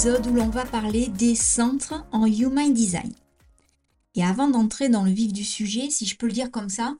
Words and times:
Épisode 0.00 0.28
où 0.28 0.34
l'on 0.34 0.48
va 0.48 0.64
parler 0.64 1.08
des 1.08 1.34
centres 1.34 2.06
en 2.10 2.24
Human 2.24 2.72
Design. 2.72 3.12
Et 4.14 4.24
avant 4.24 4.48
d'entrer 4.48 4.88
dans 4.88 5.04
le 5.04 5.10
vif 5.10 5.30
du 5.30 5.44
sujet, 5.44 5.90
si 5.90 6.06
je 6.06 6.16
peux 6.16 6.24
le 6.24 6.32
dire 6.32 6.50
comme 6.50 6.70
ça, 6.70 6.96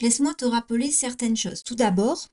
laisse-moi 0.00 0.32
te 0.32 0.46
rappeler 0.46 0.90
certaines 0.90 1.36
choses. 1.36 1.62
Tout 1.62 1.74
d'abord, 1.74 2.28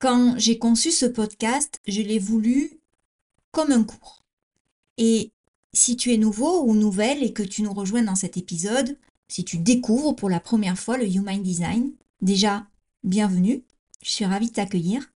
quand 0.00 0.34
j'ai 0.38 0.58
conçu 0.58 0.90
ce 0.90 1.06
podcast, 1.06 1.80
je 1.86 2.02
l'ai 2.02 2.18
voulu 2.18 2.80
comme 3.52 3.70
un 3.70 3.84
cours. 3.84 4.24
Et 4.96 5.30
si 5.72 5.96
tu 5.96 6.12
es 6.12 6.16
nouveau 6.16 6.64
ou 6.64 6.74
nouvelle 6.74 7.22
et 7.22 7.32
que 7.32 7.44
tu 7.44 7.62
nous 7.62 7.72
rejoins 7.72 8.02
dans 8.02 8.16
cet 8.16 8.36
épisode, 8.36 8.98
si 9.28 9.44
tu 9.44 9.58
découvres 9.58 10.16
pour 10.16 10.30
la 10.30 10.40
première 10.40 10.80
fois 10.80 10.98
le 10.98 11.06
Human 11.06 11.40
Design, 11.40 11.92
déjà, 12.22 12.66
bienvenue, 13.04 13.62
je 14.02 14.10
suis 14.10 14.24
ravie 14.24 14.48
de 14.48 14.54
t'accueillir 14.54 15.08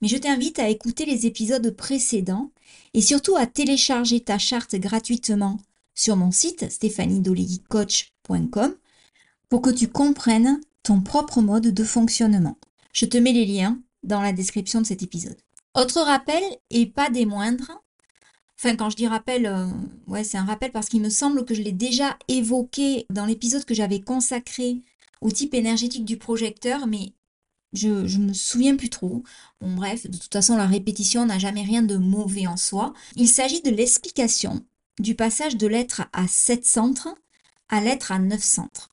mais 0.00 0.08
je 0.08 0.16
t'invite 0.16 0.58
à 0.58 0.68
écouter 0.68 1.06
les 1.06 1.26
épisodes 1.26 1.70
précédents 1.70 2.50
et 2.94 3.00
surtout 3.00 3.36
à 3.36 3.46
télécharger 3.46 4.20
ta 4.20 4.38
charte 4.38 4.76
gratuitement 4.76 5.58
sur 5.94 6.16
mon 6.16 6.30
site 6.30 6.70
stéphaniedoleguicoach.com 6.70 8.74
pour 9.48 9.62
que 9.62 9.70
tu 9.70 9.88
comprennes 9.88 10.60
ton 10.82 11.00
propre 11.00 11.40
mode 11.40 11.68
de 11.68 11.84
fonctionnement. 11.84 12.58
Je 12.92 13.06
te 13.06 13.18
mets 13.18 13.32
les 13.32 13.46
liens 13.46 13.80
dans 14.02 14.20
la 14.20 14.32
description 14.32 14.80
de 14.80 14.86
cet 14.86 15.02
épisode. 15.02 15.36
Autre 15.74 16.00
rappel, 16.00 16.42
et 16.70 16.86
pas 16.86 17.10
des 17.10 17.26
moindres, 17.26 17.82
enfin 18.58 18.76
quand 18.76 18.90
je 18.90 18.96
dis 18.96 19.06
rappel, 19.06 19.46
euh, 19.46 19.66
ouais 20.06 20.24
c'est 20.24 20.38
un 20.38 20.44
rappel 20.44 20.72
parce 20.72 20.88
qu'il 20.88 21.02
me 21.02 21.10
semble 21.10 21.44
que 21.44 21.54
je 21.54 21.62
l'ai 21.62 21.72
déjà 21.72 22.16
évoqué 22.28 23.06
dans 23.10 23.26
l'épisode 23.26 23.64
que 23.64 23.74
j'avais 23.74 24.00
consacré 24.00 24.80
au 25.20 25.30
type 25.30 25.54
énergétique 25.54 26.04
du 26.04 26.16
projecteur, 26.16 26.86
mais 26.86 27.12
je, 27.76 27.88
ne 28.18 28.28
me 28.28 28.32
souviens 28.32 28.76
plus 28.76 28.90
trop. 28.90 29.22
Bon, 29.60 29.74
bref, 29.74 30.08
de 30.08 30.16
toute 30.16 30.32
façon, 30.32 30.56
la 30.56 30.66
répétition 30.66 31.26
n'a 31.26 31.38
jamais 31.38 31.62
rien 31.62 31.82
de 31.82 31.96
mauvais 31.96 32.46
en 32.46 32.56
soi. 32.56 32.92
Il 33.16 33.28
s'agit 33.28 33.62
de 33.62 33.70
l'explication 33.70 34.64
du 34.98 35.14
passage 35.14 35.56
de 35.56 35.66
l'être 35.66 36.02
à 36.12 36.26
7 36.26 36.64
centres 36.64 37.14
à 37.68 37.80
l'être 37.80 38.12
à 38.12 38.18
9 38.18 38.42
centres. 38.42 38.90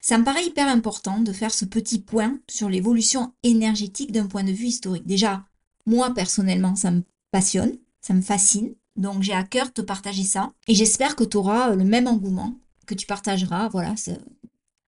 Ça 0.00 0.18
me 0.18 0.24
paraît 0.24 0.46
hyper 0.46 0.68
important 0.68 1.20
de 1.20 1.32
faire 1.32 1.52
ce 1.52 1.64
petit 1.64 1.98
point 1.98 2.38
sur 2.48 2.68
l'évolution 2.68 3.34
énergétique 3.42 4.12
d'un 4.12 4.26
point 4.26 4.44
de 4.44 4.52
vue 4.52 4.66
historique. 4.66 5.06
Déjà, 5.06 5.44
moi 5.86 6.12
personnellement, 6.14 6.76
ça 6.76 6.90
me 6.90 7.02
passionne, 7.30 7.76
ça 8.00 8.14
me 8.14 8.22
fascine, 8.22 8.74
donc 8.96 9.22
j'ai 9.22 9.34
à 9.34 9.44
cœur 9.44 9.66
de 9.66 9.72
te 9.72 9.80
partager 9.82 10.24
ça. 10.24 10.52
Et 10.68 10.74
j'espère 10.74 11.16
que 11.16 11.24
tu 11.24 11.36
auras 11.36 11.74
le 11.74 11.84
même 11.84 12.06
engouement, 12.06 12.54
que 12.86 12.94
tu 12.94 13.06
partageras, 13.06 13.68
voilà, 13.68 13.94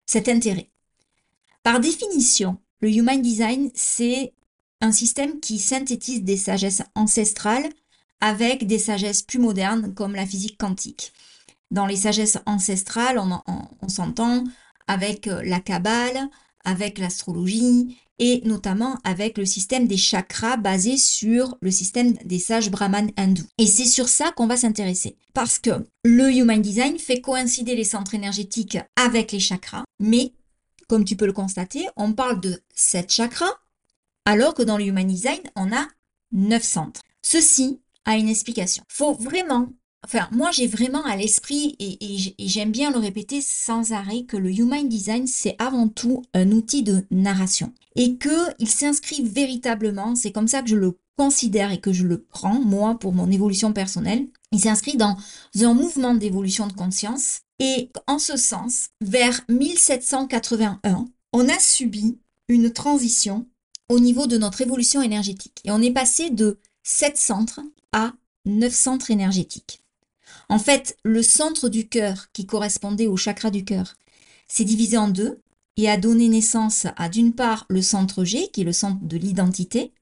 cet 0.06 0.30
intérêt. 0.30 0.70
Par 1.64 1.80
définition, 1.80 2.58
le 2.82 2.90
Human 2.90 3.22
Design, 3.22 3.70
c'est 3.74 4.34
un 4.82 4.92
système 4.92 5.40
qui 5.40 5.60
synthétise 5.60 6.24
des 6.24 6.38
sagesses 6.38 6.84
ancestrales 6.96 7.70
avec 8.22 8.68
des 8.68 8.80
sagesses 8.80 9.22
plus 9.22 9.40
modernes 9.40 9.94
comme 9.94 10.16
la 10.16 10.26
physique 10.26 10.58
quantique. 10.58 11.12
Dans 11.72 11.86
les 11.86 11.98
sagesses 11.98 12.40
ancestrales, 12.46 13.20
on, 13.20 13.88
s'entend 13.90 14.44
avec 14.88 15.28
euh, 15.28 15.42
la 15.44 15.60
Kabbale, 15.60 16.30
avec 16.64 16.98
l'astrologie 16.98 17.98
et 18.18 18.42
notamment 18.44 18.98
avec 19.04 19.38
le 19.38 19.46
système 19.46 19.88
des 19.88 19.98
chakras 19.98 20.58
basé 20.58 20.98
sur 20.98 21.58
le 21.62 21.72
système 21.72 22.14
des 22.26 22.40
sages 22.40 22.70
brahmanes 22.70 23.12
hindous. 23.18 23.48
Et 23.58 23.66
c'est 23.66 23.86
sur 23.86 24.10
ça 24.10 24.32
qu'on 24.36 24.48
va 24.48 24.58
s'intéresser. 24.58 25.16
Parce 25.34 25.58
que 25.60 25.86
le 26.04 26.34
Human 26.34 26.62
Design 26.62 26.98
fait 26.98 27.22
coïncider 27.22 27.76
les 27.76 27.86
centres 27.86 28.16
énergétiques 28.16 28.78
avec 28.98 29.32
les 29.32 29.40
chakras, 29.40 29.86
mais 30.00 30.34
comme 30.90 31.06
tu 31.06 31.16
peux 31.16 31.28
le 31.28 31.34
constater, 31.34 31.88
on 31.96 32.12
parle 32.12 32.42
de 32.42 32.62
7 32.76 33.10
chakras, 33.14 33.54
alors 34.26 34.54
que 34.54 34.64
dans 34.64 34.78
le 34.78 34.86
Human 34.86 35.08
Design, 35.08 35.40
on 35.56 35.72
a 35.72 35.88
9 36.34 36.62
centres. 36.62 37.02
Ceci 37.22 37.80
a 38.06 38.18
une 38.18 38.28
explication. 38.28 38.84
Faut 38.90 39.14
vraiment, 39.14 39.70
enfin, 40.04 40.28
moi 40.32 40.50
j'ai 40.52 40.68
vraiment 40.68 41.06
à 41.06 41.16
l'esprit 41.16 41.76
et, 41.80 42.36
j'aime 42.40 42.72
bien 42.72 42.92
le 42.92 42.98
répéter 42.98 43.40
sans 43.40 43.92
arrêt 43.92 44.24
que 44.24 44.36
le 44.36 44.52
Human 44.52 44.90
Design, 44.90 45.28
c'est 45.28 45.56
avant 45.60 45.88
tout 45.88 46.24
un 46.34 46.52
outil 46.52 46.82
de 46.82 47.06
narration 47.12 47.72
et 47.96 48.18
qu'il 48.18 48.70
s'inscrit 48.70 49.24
véritablement, 49.24 50.16
c'est 50.16 50.32
comme 50.32 50.48
ça 50.48 50.64
que 50.64 50.70
je 50.70 50.76
le 50.76 50.98
considère 51.18 51.72
et 51.72 51.82
que 51.82 51.94
je 51.94 52.08
le 52.08 52.24
prends, 52.24 52.62
moi, 52.62 52.98
pour 52.98 53.14
mon 53.14 53.30
évolution 53.30 53.74
personnelle, 53.74 54.28
il 54.52 54.60
s'inscrit 54.60 54.98
dans 54.98 55.18
un 55.62 55.74
mouvement 55.74 56.16
d'évolution 56.16 56.66
de 56.66 56.74
conscience 56.74 57.42
et 57.60 57.90
en 58.08 58.20
ce 58.20 58.38
sens, 58.38 58.88
vers 59.02 59.42
1781, 59.50 61.06
on 61.34 61.50
a 61.50 61.60
subi 61.60 62.18
une 62.48 62.72
transition 62.72 63.48
au 63.90 64.00
niveau 64.00 64.28
de 64.28 64.38
notre 64.38 64.62
évolution 64.62 65.02
énergétique. 65.02 65.62
Et 65.66 65.72
on 65.72 65.82
est 65.82 65.94
passé 65.94 66.30
de 66.30 66.60
7 66.84 67.18
centres 67.18 67.62
à 67.92 68.14
9 68.46 68.74
centres 68.74 69.12
énergétiques. 69.12 69.82
En 70.48 70.60
fait, 70.60 70.98
le 71.04 71.22
centre 71.22 71.70
du 71.70 71.88
cœur, 71.88 72.32
qui 72.34 72.46
correspondait 72.46 73.08
au 73.08 73.18
chakra 73.18 73.52
du 73.52 73.66
cœur, 73.66 73.96
s'est 74.48 74.64
divisé 74.64 74.98
en 74.98 75.10
deux 75.10 75.42
et 75.78 75.90
a 75.90 75.98
donné 75.98 76.28
naissance 76.28 76.88
à 76.98 77.10
d'une 77.10 77.34
part 77.34 77.66
le 77.70 77.82
centre 77.82 78.24
G, 78.24 78.50
qui 78.52 78.62
est 78.62 78.66
le 78.66 78.74
centre 78.74 79.00
de 79.02 79.18
l'identité, 79.18 79.94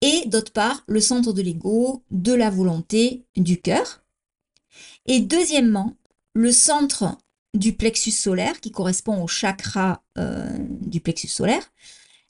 et 0.00 0.26
d'autre 0.26 0.52
part 0.52 0.84
le 0.86 1.00
centre 1.00 1.32
de 1.32 1.42
l'ego, 1.42 2.02
de 2.10 2.32
la 2.32 2.50
volonté, 2.50 3.24
du 3.36 3.60
cœur. 3.60 4.02
Et 5.06 5.20
deuxièmement, 5.20 5.96
le 6.38 6.52
centre 6.52 7.18
du 7.52 7.72
plexus 7.72 8.12
solaire, 8.12 8.60
qui 8.60 8.70
correspond 8.70 9.20
au 9.20 9.26
chakra 9.26 10.04
euh, 10.18 10.56
du 10.82 11.00
plexus 11.00 11.26
solaire, 11.26 11.72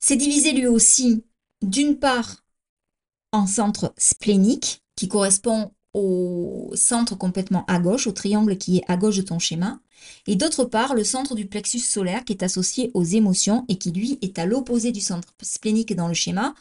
s'est 0.01 0.17
divisé 0.17 0.53
lui 0.53 0.67
aussi 0.67 1.25
d'une 1.61 1.99
part 1.99 2.43
en 3.33 3.47
centre 3.47 3.93
splénique, 3.99 4.83
qui 4.97 5.09
correspond 5.09 5.73
au 5.93 6.73
centre 6.75 7.17
complètement 7.17 7.67
à 7.67 7.79
gauche, 7.81 8.07
au 8.07 8.13
triangle 8.13 8.57
qui 8.57 8.79
est 8.79 8.85
à 8.89 8.97
gauche 8.97 9.19
de 9.19 9.23
ton 9.23 9.39
schéma, 9.39 9.79
et 10.27 10.37
d'autre 10.37 10.65
part 10.65 10.95
le 10.95 11.05
centre 11.05 11.35
du 11.35 11.45
plexus 11.47 11.81
solaire 11.81 12.25
qui 12.25 12.33
est 12.33 12.43
associé 12.43 12.91
aux 12.95 13.05
émotions 13.05 13.67
et 13.69 13.77
qui 13.77 13.91
lui 13.93 14.19
est 14.23 14.39
à 14.39 14.47
l'opposé 14.47 14.91
du 14.91 15.03
centre 15.03 15.35
splénique 15.43 15.95
dans 15.95 16.09
le 16.09 16.15
schéma, 16.15 16.55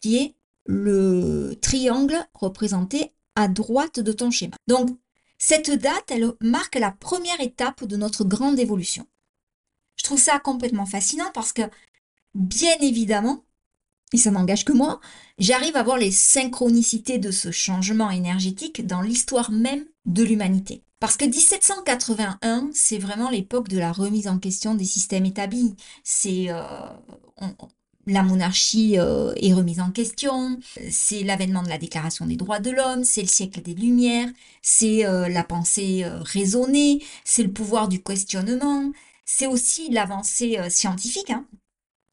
qui 0.00 0.16
est 0.16 0.34
le 0.64 1.54
triangle 1.60 2.16
représenté 2.32 3.12
à 3.36 3.48
droite 3.48 4.00
de 4.00 4.12
ton 4.12 4.30
schéma. 4.30 4.56
Donc 4.68 4.88
cette 5.38 5.70
date, 5.70 6.10
elle 6.10 6.32
marque 6.40 6.76
la 6.76 6.90
première 6.90 7.40
étape 7.40 7.84
de 7.84 7.96
notre 7.96 8.24
grande 8.24 8.58
évolution. 8.58 9.06
Je 9.96 10.04
trouve 10.04 10.20
ça 10.20 10.38
complètement 10.38 10.86
fascinant 10.86 11.30
parce 11.32 11.52
que, 11.52 11.62
bien 12.34 12.76
évidemment, 12.80 13.44
et 14.12 14.16
ça 14.16 14.30
n'engage 14.30 14.64
que 14.64 14.72
moi, 14.72 15.00
j'arrive 15.38 15.76
à 15.76 15.82
voir 15.82 15.98
les 15.98 16.12
synchronicités 16.12 17.18
de 17.18 17.30
ce 17.30 17.50
changement 17.50 18.10
énergétique 18.10 18.86
dans 18.86 19.00
l'histoire 19.00 19.50
même 19.50 19.84
de 20.06 20.22
l'humanité. 20.22 20.82
Parce 21.00 21.16
que 21.16 21.24
1781, 21.24 22.70
c'est 22.72 22.98
vraiment 22.98 23.28
l'époque 23.28 23.68
de 23.68 23.78
la 23.78 23.92
remise 23.92 24.28
en 24.28 24.38
question 24.38 24.74
des 24.74 24.84
systèmes 24.84 25.26
établis. 25.26 25.74
C'est, 26.02 26.46
euh, 26.48 26.62
la 28.06 28.22
monarchie 28.22 28.98
euh, 28.98 29.32
est 29.36 29.52
remise 29.54 29.80
en 29.80 29.90
question, 29.90 30.58
c'est 30.90 31.22
l'avènement 31.22 31.62
de 31.62 31.68
la 31.68 31.78
Déclaration 31.78 32.26
des 32.26 32.36
droits 32.36 32.60
de 32.60 32.70
l'homme, 32.70 33.04
c'est 33.04 33.22
le 33.22 33.28
siècle 33.28 33.62
des 33.62 33.74
Lumières, 33.74 34.28
c'est 34.62 35.06
euh, 35.06 35.28
la 35.28 35.44
pensée 35.44 36.04
euh, 36.04 36.20
raisonnée, 36.20 37.02
c'est 37.24 37.42
le 37.42 37.52
pouvoir 37.52 37.88
du 37.88 38.02
questionnement, 38.02 38.92
c'est 39.24 39.46
aussi 39.46 39.90
l'avancée 39.90 40.58
scientifique. 40.68 41.30
Hein. 41.30 41.46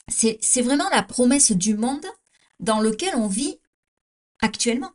C'est 0.07 0.61
vraiment 0.61 0.89
la 0.91 1.03
promesse 1.03 1.51
du 1.51 1.75
monde 1.75 2.05
dans 2.59 2.79
lequel 2.79 3.15
on 3.15 3.27
vit 3.27 3.59
actuellement. 4.41 4.91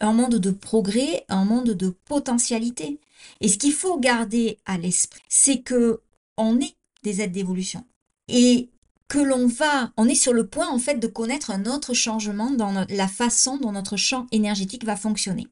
un 0.00 0.12
monde 0.12 0.34
de 0.34 0.50
progrès, 0.50 1.24
un 1.28 1.44
monde 1.44 1.70
de 1.70 1.90
potentialité. 2.04 2.98
Et 3.40 3.48
ce 3.48 3.56
qu'il 3.56 3.72
faut 3.72 3.98
garder 3.98 4.58
à 4.66 4.76
l'esprit, 4.76 5.22
c'est 5.28 5.62
que 5.62 6.00
on 6.36 6.60
est 6.60 6.74
des 7.04 7.20
aides 7.20 7.32
d'évolution 7.32 7.84
et 8.28 8.70
que 9.08 9.18
l'on 9.18 9.46
va, 9.46 9.92
on 9.96 10.08
est 10.08 10.14
sur 10.14 10.32
le 10.32 10.46
point 10.46 10.68
en 10.68 10.78
fait 10.78 10.96
de 10.96 11.06
connaître 11.06 11.50
un 11.50 11.66
autre 11.66 11.94
changement 11.94 12.50
dans 12.50 12.86
la 12.88 13.08
façon 13.08 13.56
dont 13.56 13.72
notre 13.72 13.96
champ 13.96 14.26
énergétique 14.32 14.84
va 14.84 14.96
fonctionner. 14.96 15.46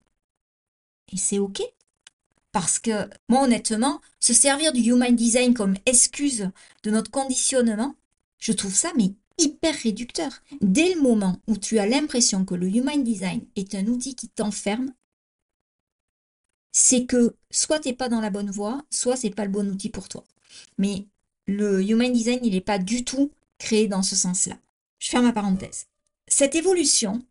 Et 1.12 1.16
c'est 1.16 1.38
ok. 1.38 1.62
Parce 2.50 2.78
que 2.78 3.08
moi 3.28 3.42
honnêtement, 3.44 4.00
se 4.20 4.32
servir 4.32 4.72
du 4.72 4.80
Human 4.80 5.14
Design 5.14 5.54
comme 5.54 5.76
excuse 5.86 6.50
de 6.82 6.90
notre 6.90 7.10
conditionnement, 7.10 7.94
je 8.38 8.52
trouve 8.52 8.74
ça 8.74 8.92
mais 8.96 9.12
hyper 9.38 9.74
réducteur. 9.74 10.30
Dès 10.60 10.94
le 10.94 11.00
moment 11.00 11.38
où 11.46 11.56
tu 11.56 11.78
as 11.78 11.86
l'impression 11.86 12.44
que 12.44 12.54
le 12.54 12.68
Human 12.68 13.02
Design 13.02 13.44
est 13.56 13.74
un 13.74 13.86
outil 13.86 14.14
qui 14.14 14.28
t'enferme, 14.28 14.92
c'est 16.72 17.04
que 17.04 17.36
soit 17.50 17.80
tu 17.80 17.88
n'es 17.88 17.94
pas 17.94 18.08
dans 18.08 18.20
la 18.20 18.30
bonne 18.30 18.50
voie, 18.50 18.84
soit 18.90 19.16
c'est 19.16 19.30
pas 19.30 19.44
le 19.44 19.50
bon 19.50 19.68
outil 19.70 19.90
pour 19.90 20.08
toi. 20.08 20.24
Mais 20.78 21.06
le 21.46 21.82
Human 21.82 22.12
Design, 22.12 22.40
il 22.42 22.52
n'est 22.52 22.60
pas 22.60 22.78
du 22.78 23.04
tout 23.04 23.30
dans 23.88 24.02
ce 24.02 24.16
sens-là. 24.16 24.56
Je 24.98 25.08
ferme 25.08 25.24
ma 25.24 25.32
parenthèse. 25.32 25.86
Cette 26.28 26.54
évolution 26.54 27.22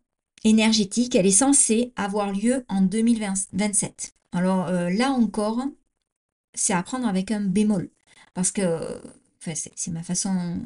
énergétique, 0.44 1.16
elle 1.16 1.25
est 1.25 1.31
censée 1.31 1.94
avoir 1.95 2.31
lieu 2.31 2.66
en 2.68 2.81
2027. 2.81 4.13
Alors 4.31 4.68
euh, 4.68 4.89
là 4.89 5.12
encore, 5.12 5.62
c'est 6.54 6.74
à 6.74 6.83
prendre 6.83 7.07
avec 7.07 7.31
un 7.31 7.42
bémol. 7.42 7.89
Parce 8.33 8.51
que 8.51 9.01
enfin, 9.39 9.54
c'est 9.75 9.92
ma 9.92 10.04
façon 10.04 10.60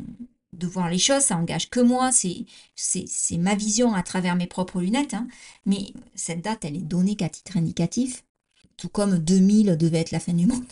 de 0.54 0.68
voir 0.68 0.90
les 0.90 0.98
choses, 0.98 1.24
ça 1.24 1.38
engage 1.38 1.70
que 1.70 1.80
moi, 1.80 2.12
c'est 2.12 3.38
ma 3.38 3.56
vision 3.56 3.94
à 3.94 4.04
travers 4.04 4.36
mes 4.36 4.48
propres 4.48 4.82
lunettes, 4.82 5.14
hein. 5.14 5.28
mais 5.66 5.94
cette 6.16 6.42
date, 6.42 6.64
elle 6.64 6.78
est 6.78 6.80
donnée 6.80 7.16
qu'à 7.16 7.30
titre 7.30 7.58
indicatif, 7.58 8.24
tout 8.78 8.90
comme 8.90 9.18
2000 9.18 9.78
devait 9.78 10.00
être 10.00 10.12
la 10.12 10.20
fin 10.20 10.34
du 10.34 10.48
monde. 10.48 10.64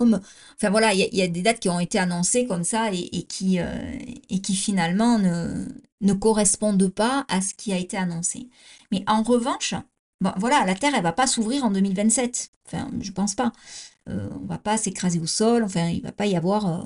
Enfin 0.00 0.70
voilà, 0.70 0.92
il 0.94 1.14
y, 1.14 1.22
a 1.22 1.28
des 1.28 1.42
dates 1.42 1.60
qui 1.60 1.68
ont 1.68 1.80
été 1.80 1.98
annoncées 1.98 2.46
comme 2.46 2.64
ça 2.64 2.90
et, 2.92 3.22
qui, 3.24 3.60
euh, 3.60 3.98
et 4.30 4.40
qui 4.40 4.54
finalement 4.54 5.18
ne, 5.18 5.66
ne 6.00 6.12
correspondent 6.12 6.88
pas 6.88 7.24
à 7.28 7.40
ce 7.40 7.54
qui 7.54 7.72
a 7.72 7.78
été 7.78 7.96
annoncé. 7.96 8.48
Mais 8.92 9.04
en 9.06 9.22
revanche, 9.22 9.74
voilà, 10.20 10.64
la 10.64 10.74
Terre, 10.74 10.94
elle 10.94 11.02
va 11.02 11.12
pas 11.12 11.26
s'ouvrir 11.26 11.64
en 11.64 11.70
2027. 11.70 12.50
Enfin, 12.66 12.90
je 13.00 13.12
pense 13.12 13.34
pas. 13.34 13.52
Euh, 14.08 14.28
on 14.40 14.46
va 14.46 14.58
pas 14.58 14.76
s'écraser 14.76 15.20
au 15.20 15.26
sol. 15.26 15.62
Enfin, 15.62 15.88
il 15.88 16.02
va 16.02 16.12
pas 16.12 16.26
y 16.26 16.36
avoir. 16.36 16.66
Euh, 16.66 16.84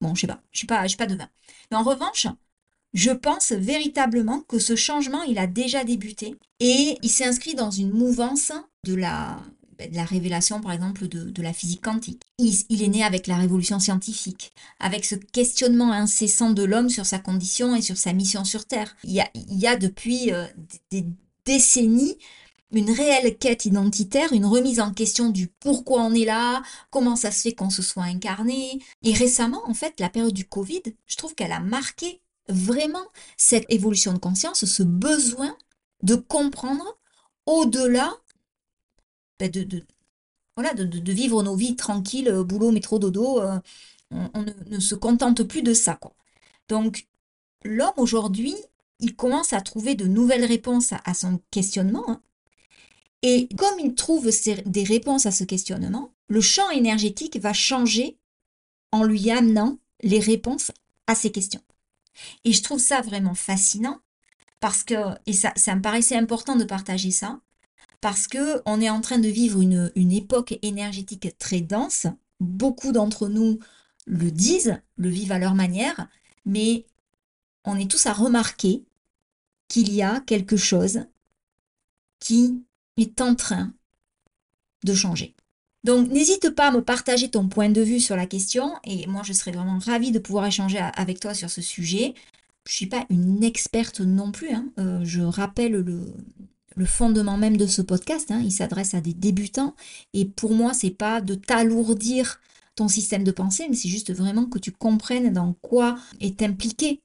bon, 0.00 0.14
je 0.14 0.22
sais 0.22 0.26
pas. 0.26 0.40
Je 0.52 0.58
suis 0.58 0.66
pas, 0.66 0.82
je 0.84 0.88
suis 0.88 0.96
pas 0.96 1.06
devin. 1.06 1.28
Mais 1.70 1.76
en 1.76 1.82
revanche, 1.82 2.26
je 2.94 3.10
pense 3.10 3.52
véritablement 3.52 4.40
que 4.40 4.58
ce 4.58 4.76
changement, 4.76 5.22
il 5.22 5.38
a 5.38 5.46
déjà 5.46 5.84
débuté 5.84 6.36
et 6.60 6.98
il 7.02 7.10
s'inscrit 7.10 7.54
dans 7.54 7.70
une 7.70 7.90
mouvance 7.90 8.52
de 8.84 8.94
la, 8.94 9.38
de 9.86 9.94
la 9.94 10.04
révélation, 10.04 10.60
par 10.60 10.72
exemple, 10.72 11.06
de, 11.06 11.30
de 11.30 11.42
la 11.42 11.52
physique 11.52 11.82
quantique. 11.82 12.22
Il, 12.38 12.82
est 12.82 12.88
né 12.88 13.04
avec 13.04 13.26
la 13.26 13.36
révolution 13.36 13.78
scientifique, 13.78 14.52
avec 14.80 15.04
ce 15.04 15.14
questionnement 15.14 15.92
incessant 15.92 16.50
de 16.50 16.64
l'homme 16.64 16.88
sur 16.88 17.06
sa 17.06 17.18
condition 17.18 17.74
et 17.76 17.82
sur 17.82 17.96
sa 17.96 18.12
mission 18.12 18.44
sur 18.44 18.64
Terre. 18.66 18.96
Il 19.04 19.12
y 19.12 19.20
a, 19.20 19.28
il 19.34 19.58
y 19.58 19.66
a 19.66 19.76
depuis 19.76 20.32
euh, 20.32 20.46
des 20.90 21.04
décennies 21.44 22.16
une 22.72 22.90
réelle 22.90 23.38
quête 23.38 23.64
identitaire, 23.64 24.32
une 24.32 24.44
remise 24.44 24.80
en 24.80 24.92
question 24.92 25.30
du 25.30 25.48
pourquoi 25.48 26.02
on 26.02 26.12
est 26.12 26.26
là, 26.26 26.62
comment 26.90 27.16
ça 27.16 27.30
se 27.30 27.42
fait 27.42 27.52
qu'on 27.52 27.70
se 27.70 27.82
soit 27.82 28.02
incarné. 28.02 28.80
Et 29.02 29.14
récemment, 29.14 29.62
en 29.66 29.74
fait, 29.74 29.98
la 30.00 30.10
période 30.10 30.34
du 30.34 30.46
Covid, 30.46 30.82
je 31.06 31.16
trouve 31.16 31.34
qu'elle 31.34 31.52
a 31.52 31.60
marqué 31.60 32.20
vraiment 32.48 33.04
cette 33.36 33.64
évolution 33.70 34.12
de 34.12 34.18
conscience, 34.18 34.64
ce 34.64 34.82
besoin 34.82 35.56
de 36.02 36.14
comprendre 36.14 36.84
au-delà 37.46 38.14
ben, 39.38 39.50
de, 39.50 39.84
voilà, 40.56 40.74
de, 40.74 41.12
vivre 41.12 41.42
nos 41.42 41.54
vies 41.54 41.76
tranquilles, 41.76 42.28
euh, 42.28 42.44
boulot, 42.44 42.72
métro, 42.72 42.98
dodo. 42.98 43.40
Euh, 43.40 43.58
on, 44.10 44.44
ne, 44.70 44.80
se 44.80 44.94
contente 44.94 45.42
plus 45.42 45.62
de 45.62 45.74
ça. 45.74 45.94
Quoi. 45.96 46.14
Donc, 46.68 47.06
l'homme 47.64 47.92
aujourd'hui, 47.96 48.56
il 49.00 49.14
commence 49.14 49.52
à 49.52 49.60
trouver 49.60 49.94
de 49.94 50.06
nouvelles 50.06 50.44
réponses 50.44 50.92
à, 51.04 51.14
son 51.14 51.40
questionnement. 51.50 52.08
Hein. 52.08 52.22
Et 53.22 53.48
comme 53.56 53.78
il 53.78 53.94
trouve 53.94 54.28
des 54.66 54.84
réponses 54.84 55.26
à 55.26 55.30
ce 55.30 55.44
questionnement, 55.44 56.12
le 56.28 56.40
champ 56.40 56.70
énergétique 56.70 57.38
va 57.38 57.52
changer 57.52 58.18
en 58.92 59.04
lui 59.04 59.30
amenant 59.30 59.78
les 60.02 60.20
réponses 60.20 60.72
à 61.06 61.14
ces 61.14 61.30
questions. 61.30 61.62
Et 62.44 62.52
je 62.52 62.62
trouve 62.62 62.80
ça 62.80 63.00
vraiment 63.00 63.34
fascinant 63.34 64.00
parce 64.60 64.82
que, 64.82 64.94
et 65.26 65.32
ça, 65.32 65.52
ça 65.56 65.74
me 65.76 65.82
paraissait 65.82 66.16
important 66.16 66.56
de 66.56 66.64
partager 66.64 67.10
ça, 67.10 67.40
parce 68.00 68.26
que 68.26 68.62
on 68.66 68.80
est 68.80 68.90
en 68.90 69.00
train 69.00 69.18
de 69.18 69.28
vivre 69.28 69.60
une, 69.60 69.90
une 69.96 70.12
époque 70.12 70.58
énergétique 70.62 71.36
très 71.38 71.60
dense. 71.60 72.06
Beaucoup 72.40 72.92
d'entre 72.92 73.28
nous 73.28 73.58
le 74.06 74.30
disent, 74.30 74.80
le 74.96 75.08
vivent 75.08 75.32
à 75.32 75.38
leur 75.38 75.54
manière, 75.54 76.08
mais 76.46 76.86
on 77.64 77.78
est 77.78 77.90
tous 77.90 78.06
à 78.06 78.12
remarquer 78.12 78.84
qu'il 79.68 79.92
y 79.92 80.02
a 80.02 80.20
quelque 80.20 80.56
chose 80.56 81.04
qui 82.20 82.62
est 82.96 83.20
en 83.20 83.34
train 83.34 83.72
de 84.84 84.94
changer. 84.94 85.34
Donc 85.84 86.08
n'hésite 86.08 86.50
pas 86.50 86.68
à 86.68 86.70
me 86.72 86.82
partager 86.82 87.30
ton 87.30 87.48
point 87.48 87.68
de 87.68 87.80
vue 87.80 88.00
sur 88.00 88.16
la 88.16 88.26
question 88.26 88.74
et 88.84 89.06
moi 89.06 89.22
je 89.24 89.32
serais 89.32 89.52
vraiment 89.52 89.78
ravie 89.78 90.10
de 90.10 90.18
pouvoir 90.18 90.46
échanger 90.46 90.78
avec 90.78 91.20
toi 91.20 91.34
sur 91.34 91.50
ce 91.50 91.62
sujet. 91.62 92.14
Je 92.66 92.72
ne 92.72 92.76
suis 92.76 92.86
pas 92.86 93.06
une 93.10 93.42
experte 93.44 94.00
non 94.00 94.32
plus, 94.32 94.50
hein. 94.50 94.66
euh, 94.78 95.00
je 95.04 95.22
rappelle 95.22 95.72
le, 95.72 96.12
le, 96.78 96.86
fondement 96.86 97.36
même 97.36 97.56
de 97.56 97.66
ce 97.66 97.82
podcast, 97.82 98.30
hein. 98.30 98.40
il 98.42 98.52
s'adresse 98.52 98.94
à 98.94 99.00
des 99.00 99.14
débutants 99.14 99.74
et 100.14 100.24
pour 100.24 100.52
moi 100.52 100.72
c'est 100.74 100.90
pas 100.90 101.20
de 101.20 101.34
t'alourdir 101.34 102.40
ton 102.74 102.88
système 102.88 103.24
de 103.24 103.32
pensée, 103.32 103.66
mais 103.68 103.74
c'est 103.74 103.88
juste 103.88 104.12
vraiment 104.12 104.46
que 104.46 104.58
tu 104.58 104.70
comprennes 104.70 105.32
dans 105.32 105.52
quoi 105.62 105.98
est 106.20 106.42
impliqué 106.42 107.00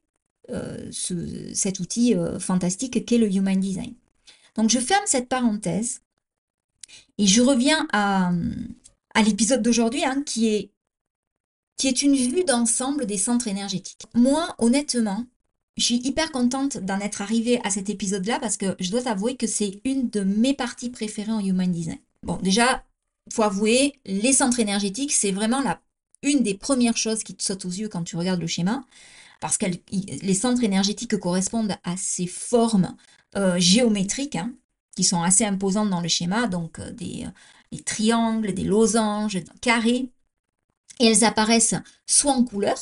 euh, 0.51 0.91
cet 0.91 1.79
outil 1.79 2.15
euh, 2.15 2.39
fantastique 2.39 3.05
qu'est 3.05 3.17
le 3.17 3.33
Human 3.33 3.59
Design. 3.59 3.93
Donc 4.55 4.69
je 4.69 4.79
ferme 4.79 5.03
cette 5.05 5.29
parenthèse 5.29 6.01
et 7.17 7.25
je 7.25 7.41
reviens 7.41 7.87
à, 7.91 8.31
l'épisode 9.25 9.61
d'aujourd'hui 9.61 10.03
hein, 10.03 10.21
qui, 10.25 10.47
est, 10.47 10.69
qui 11.77 11.87
est 11.87 12.01
une 12.01 12.15
vue 12.15 12.43
d'ensemble 12.43 13.05
des 13.05 13.17
centres 13.17 13.47
énergétiques. 13.47 14.05
Moi, 14.13 14.53
honnêtement, 14.59 15.25
je 15.77 15.83
suis 15.83 16.01
hyper 16.03 16.31
contente 16.31 16.77
d'en 16.77 16.99
être 16.99 17.21
arrivée 17.21 17.59
à 17.63 17.69
cet 17.69 17.89
épisode-là 17.89 18.39
parce 18.39 18.57
que 18.57 18.75
je 18.79 18.91
dois 18.91 19.03
t'avouer 19.03 19.35
que 19.35 19.47
c'est 19.47 19.81
une 19.85 20.09
de 20.09 20.21
mes 20.21 20.53
parties 20.53 20.89
préférées 20.89 21.31
en 21.31 21.39
Human 21.39 21.71
Design. 21.71 21.99
Bon, 22.23 22.37
déjà, 22.41 22.83
faut 23.31 23.43
avouer, 23.43 23.93
les 24.05 24.33
centres 24.33 24.59
énergétiques, 24.59 25.13
c'est 25.13 25.31
vraiment 25.31 25.61
la, 25.61 25.81
une 26.21 26.43
des 26.43 26.53
premières 26.53 26.97
choses 26.97 27.23
qui 27.23 27.35
te 27.35 27.43
saute 27.43 27.65
aux 27.65 27.69
yeux 27.71 27.89
quand 27.89 28.03
tu 28.03 28.17
regardes 28.17 28.41
le 28.41 28.47
schéma 28.47 28.83
parce 29.43 29.57
que 29.57 29.65
les 29.91 30.33
centres 30.35 30.63
énergétiques 30.63 31.17
correspondent 31.17 31.75
à 31.83 31.97
ces 31.97 32.27
formes 32.27 32.95
euh, 33.35 33.59
géométriques 33.59 34.37
hein, 34.37 34.53
qui 34.95 35.03
sont 35.03 35.21
assez 35.21 35.43
imposantes 35.43 35.89
dans 35.89 35.99
le 35.99 36.07
schéma, 36.07 36.47
donc 36.47 36.79
euh, 36.79 36.91
des, 36.91 37.27
des, 37.69 37.83
triangles, 37.83 38.53
des 38.53 38.63
losanges, 38.63 39.33
des 39.33 39.43
carrés. 39.59 40.09
Et 41.01 41.07
elles 41.07 41.25
apparaissent 41.25 41.75
soit 42.05 42.31
en 42.31 42.45
couleur, 42.45 42.77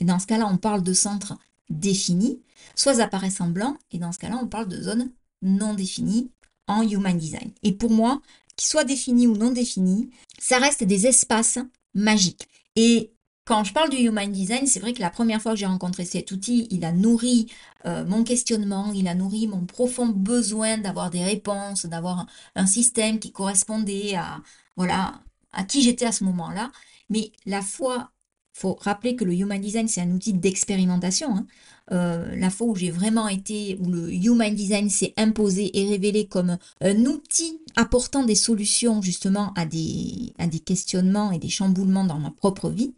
et 0.00 0.04
dans 0.04 0.18
ce 0.18 0.26
cas-là 0.26 0.48
on 0.50 0.56
parle 0.56 0.82
de 0.82 0.92
centres 0.92 1.34
définis, 1.72 2.40
soit 2.74 3.00
apparaissent 3.00 3.40
en 3.40 3.48
blanc, 3.48 3.76
et 3.90 3.98
dans 3.98 4.12
ce 4.12 4.18
cas-là 4.18 4.38
on 4.40 4.46
parle 4.46 4.68
de 4.68 4.80
zones 4.80 5.10
non 5.42 5.74
définies 5.74 6.30
en 6.68 6.82
Human 6.82 7.16
Design. 7.16 7.50
Et 7.62 7.72
pour 7.72 7.90
moi, 7.90 8.22
qu'ils 8.56 8.68
soient 8.68 8.84
définis 8.84 9.26
ou 9.26 9.36
non 9.36 9.50
définis, 9.50 10.10
ça 10.38 10.58
reste 10.58 10.84
des 10.84 11.06
espaces 11.06 11.58
magiques. 11.94 12.48
Et 12.76 13.12
quand 13.44 13.64
je 13.64 13.72
parle 13.72 13.90
du 13.90 13.96
Human 13.96 14.30
Design, 14.30 14.66
c'est 14.66 14.80
vrai 14.80 14.92
que 14.92 15.00
la 15.00 15.10
première 15.10 15.42
fois 15.42 15.52
que 15.52 15.58
j'ai 15.58 15.66
rencontré 15.66 16.04
cet 16.04 16.30
outil, 16.30 16.68
il 16.70 16.84
a 16.84 16.92
nourri 16.92 17.48
euh, 17.86 18.04
mon 18.04 18.22
questionnement, 18.22 18.92
il 18.92 19.08
a 19.08 19.14
nourri 19.14 19.48
mon 19.48 19.64
profond 19.64 20.06
besoin 20.06 20.78
d'avoir 20.78 21.10
des 21.10 21.24
réponses, 21.24 21.86
d'avoir 21.86 22.26
un, 22.54 22.66
système 22.66 23.18
qui 23.18 23.32
correspondait 23.32 24.14
à, 24.14 24.40
voilà, 24.76 25.20
à 25.52 25.64
qui 25.64 25.82
j'étais 25.82 26.06
à 26.06 26.12
ce 26.12 26.22
moment-là. 26.24 26.70
Mais 27.10 27.32
la 27.44 27.62
fois, 27.62 28.12
faut 28.52 28.78
rappeler 28.80 29.16
que 29.16 29.24
le 29.24 29.34
Human 29.34 29.60
Design, 29.60 29.88
c'est 29.88 30.02
un 30.02 30.10
outil 30.10 30.34
d'expérimentation. 30.34 31.36
Hein. 31.36 31.46
Euh, 31.90 32.36
la 32.36 32.50
fois 32.50 32.68
où 32.68 32.76
j'ai 32.76 32.90
vraiment 32.90 33.28
été, 33.28 33.78
où 33.80 33.90
le 33.90 34.12
Human 34.12 34.54
Design 34.54 34.88
s'est 34.88 35.14
imposé 35.16 35.76
et 35.78 35.88
révélé 35.88 36.26
comme 36.26 36.58
un 36.80 37.06
outil 37.06 37.60
apportant 37.76 38.24
des 38.24 38.34
solutions 38.34 39.02
justement 39.02 39.52
à 39.54 39.64
des, 39.64 40.32
à 40.38 40.46
des 40.46 40.60
questionnements 40.60 41.32
et 41.32 41.38
des 41.38 41.48
chamboulements 41.48 42.04
dans 42.04 42.18
ma 42.18 42.30
propre 42.30 42.70
vie, 42.70 42.94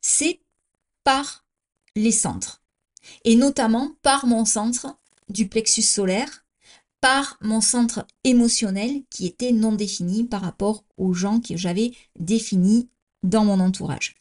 c'est 0.00 0.40
par 1.04 1.44
les 1.94 2.12
centres. 2.12 2.62
Et 3.24 3.36
notamment 3.36 3.92
par 4.02 4.26
mon 4.26 4.44
centre 4.44 4.98
du 5.28 5.48
plexus 5.48 5.82
solaire, 5.82 6.44
par 7.00 7.38
mon 7.40 7.60
centre 7.60 8.06
émotionnel 8.24 9.02
qui 9.10 9.26
était 9.26 9.52
non 9.52 9.72
défini 9.72 10.24
par 10.24 10.42
rapport 10.42 10.84
aux 10.96 11.12
gens 11.12 11.40
que 11.40 11.56
j'avais 11.56 11.92
définis 12.18 12.88
dans 13.22 13.44
mon 13.44 13.60
entourage. 13.60 14.16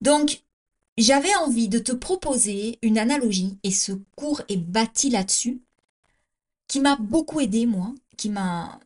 Donc, 0.00 0.42
j'avais 0.98 1.34
envie 1.36 1.68
de 1.68 1.78
te 1.78 1.92
proposer 1.92 2.78
une 2.82 2.98
analogie, 2.98 3.58
et 3.62 3.70
ce 3.70 3.92
cours 4.16 4.42
est 4.48 4.56
bâti 4.56 5.10
là-dessus, 5.10 5.62
qui 6.68 6.80
m'a 6.80 6.96
beaucoup 6.96 7.40
aidé, 7.40 7.66
moi, 7.66 7.94
qui 8.16 8.30
m'a... 8.30 8.80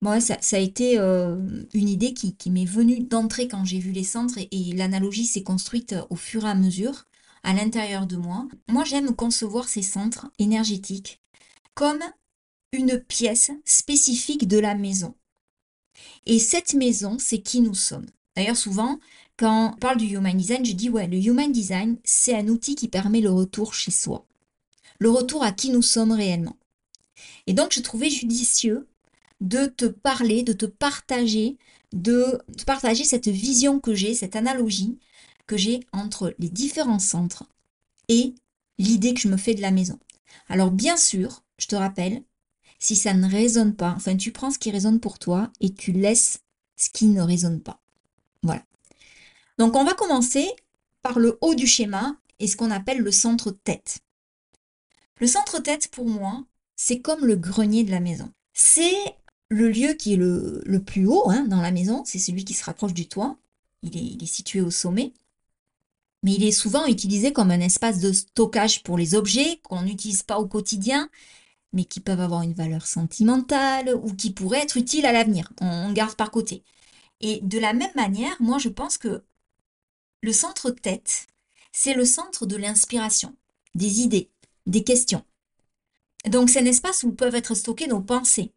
Moi, 0.00 0.20
ça, 0.20 0.36
a 0.52 0.58
été 0.58 0.98
euh, 0.98 1.38
une 1.72 1.88
idée 1.88 2.12
qui, 2.12 2.50
m'est 2.50 2.66
venue 2.66 3.00
d'entrée 3.00 3.48
quand 3.48 3.64
j'ai 3.64 3.78
vu 3.78 3.90
les 3.90 4.04
centres 4.04 4.36
et, 4.36 4.48
et 4.50 4.74
l'analogie 4.74 5.24
s'est 5.24 5.42
construite 5.42 5.94
au 6.10 6.16
fur 6.16 6.44
et 6.44 6.50
à 6.50 6.54
mesure 6.54 7.06
à 7.42 7.54
l'intérieur 7.54 8.06
de 8.06 8.16
moi. 8.16 8.46
Moi, 8.68 8.84
j'aime 8.84 9.14
concevoir 9.14 9.66
ces 9.66 9.80
centres 9.80 10.26
énergétiques 10.38 11.22
comme 11.74 12.02
une 12.72 13.00
pièce 13.00 13.50
spécifique 13.64 14.48
de 14.48 14.58
la 14.58 14.74
maison. 14.74 15.14
Et 16.26 16.38
cette 16.38 16.74
maison, 16.74 17.18
c'est 17.18 17.40
qui 17.40 17.60
nous 17.60 17.74
sommes. 17.74 18.06
D'ailleurs, 18.36 18.56
souvent, 18.56 18.98
quand 19.36 19.72
on 19.74 19.78
parle 19.78 19.98
du 19.98 20.06
Human 20.06 20.36
Design, 20.36 20.64
je 20.64 20.72
dis 20.72 20.90
ouais, 20.90 21.06
le 21.06 21.16
Human 21.16 21.50
Design, 21.50 21.96
c'est 22.04 22.36
un 22.36 22.48
outil 22.48 22.74
qui 22.74 22.88
permet 22.88 23.20
le 23.20 23.30
retour 23.30 23.74
chez 23.74 23.90
soi. 23.90 24.26
Le 24.98 25.10
retour 25.10 25.42
à 25.42 25.52
qui 25.52 25.70
nous 25.70 25.82
sommes 25.82 26.12
réellement. 26.12 26.56
Et 27.46 27.52
donc, 27.52 27.72
je 27.72 27.80
trouvais 27.80 28.10
judicieux 28.10 28.86
de 29.40 29.66
te 29.66 29.86
parler, 29.86 30.42
de 30.42 30.52
te 30.52 30.66
partager, 30.66 31.58
de 31.92 32.40
partager 32.66 33.04
cette 33.04 33.28
vision 33.28 33.80
que 33.80 33.94
j'ai, 33.94 34.14
cette 34.14 34.36
analogie 34.36 34.98
que 35.46 35.56
j'ai 35.56 35.80
entre 35.92 36.34
les 36.38 36.48
différents 36.48 36.98
centres 36.98 37.44
et 38.08 38.34
l'idée 38.78 39.14
que 39.14 39.20
je 39.20 39.28
me 39.28 39.36
fais 39.36 39.54
de 39.54 39.60
la 39.60 39.70
maison. 39.70 39.98
Alors, 40.48 40.70
bien 40.70 40.96
sûr, 40.96 41.42
je 41.58 41.66
te 41.66 41.76
rappelle, 41.76 42.22
si 42.78 42.96
ça 42.96 43.14
ne 43.14 43.28
résonne 43.28 43.74
pas, 43.74 43.94
enfin, 43.96 44.16
tu 44.16 44.32
prends 44.32 44.50
ce 44.50 44.58
qui 44.58 44.70
résonne 44.70 45.00
pour 45.00 45.18
toi 45.18 45.50
et 45.60 45.72
tu 45.72 45.92
laisses 45.92 46.40
ce 46.76 46.88
qui 46.90 47.06
ne 47.06 47.22
résonne 47.22 47.60
pas. 47.60 47.80
Voilà. 48.42 48.64
Donc, 49.58 49.76
on 49.76 49.84
va 49.84 49.94
commencer 49.94 50.48
par 51.02 51.18
le 51.18 51.38
haut 51.40 51.54
du 51.54 51.66
schéma 51.66 52.16
et 52.38 52.46
ce 52.46 52.56
qu'on 52.56 52.70
appelle 52.70 52.98
le 52.98 53.12
centre 53.12 53.50
tête. 53.50 53.98
Le 55.20 55.26
centre 55.26 55.60
tête, 55.60 55.88
pour 55.88 56.06
moi, 56.06 56.44
c'est 56.76 57.00
comme 57.00 57.24
le 57.24 57.36
grenier 57.36 57.84
de 57.84 57.90
la 57.90 58.00
maison. 58.00 58.30
C'est 58.52 58.96
le 59.48 59.68
lieu 59.68 59.94
qui 59.94 60.14
est 60.14 60.16
le, 60.16 60.82
plus 60.84 61.06
haut 61.06 61.30
hein, 61.30 61.44
dans 61.44 61.60
la 61.60 61.70
maison, 61.70 62.02
c'est 62.04 62.18
celui 62.18 62.44
qui 62.44 62.54
se 62.54 62.64
rapproche 62.64 62.94
du 62.94 63.06
toit. 63.06 63.36
Il 63.82 63.96
est, 63.96 64.00
il 64.00 64.22
est, 64.22 64.26
situé 64.26 64.60
au 64.60 64.70
sommet. 64.70 65.12
Mais 66.22 66.32
il 66.34 66.44
est 66.44 66.52
souvent 66.52 66.86
utilisé 66.86 67.32
comme 67.32 67.50
un 67.50 67.60
espace 67.60 68.00
de 68.00 68.12
stockage 68.12 68.82
pour 68.82 68.96
les 68.96 69.14
objets 69.14 69.60
qu'on 69.62 69.82
n'utilise 69.82 70.22
pas 70.22 70.38
au 70.38 70.46
quotidien, 70.46 71.10
mais 71.72 71.84
qui 71.84 72.00
peuvent 72.00 72.20
avoir 72.20 72.42
une 72.42 72.54
valeur 72.54 72.86
sentimentale 72.86 73.94
ou 74.02 74.14
qui 74.14 74.32
pourraient 74.32 74.62
être 74.62 74.78
utiles 74.78 75.06
à 75.06 75.12
l'avenir. 75.12 75.52
On 75.60 75.92
garde 75.92 76.16
par 76.16 76.30
côté. 76.30 76.64
Et 77.20 77.40
de 77.42 77.58
la 77.58 77.74
même 77.74 77.94
manière, 77.94 78.36
moi 78.40 78.58
je 78.58 78.70
pense 78.70 78.96
que 78.96 79.22
le 80.24 80.32
centre 80.32 80.70
tête, 80.70 81.26
c'est 81.70 81.92
le 81.92 82.06
centre 82.06 82.46
de 82.46 82.56
l'inspiration, 82.56 83.36
des 83.74 84.00
idées, 84.00 84.30
des 84.64 84.82
questions. 84.82 85.22
Donc 86.26 86.48
c'est 86.48 86.62
un 86.62 86.64
espace 86.64 87.02
où 87.02 87.12
peuvent 87.12 87.34
être 87.34 87.54
stockées 87.54 87.88
nos 87.88 88.00
pensées, 88.00 88.50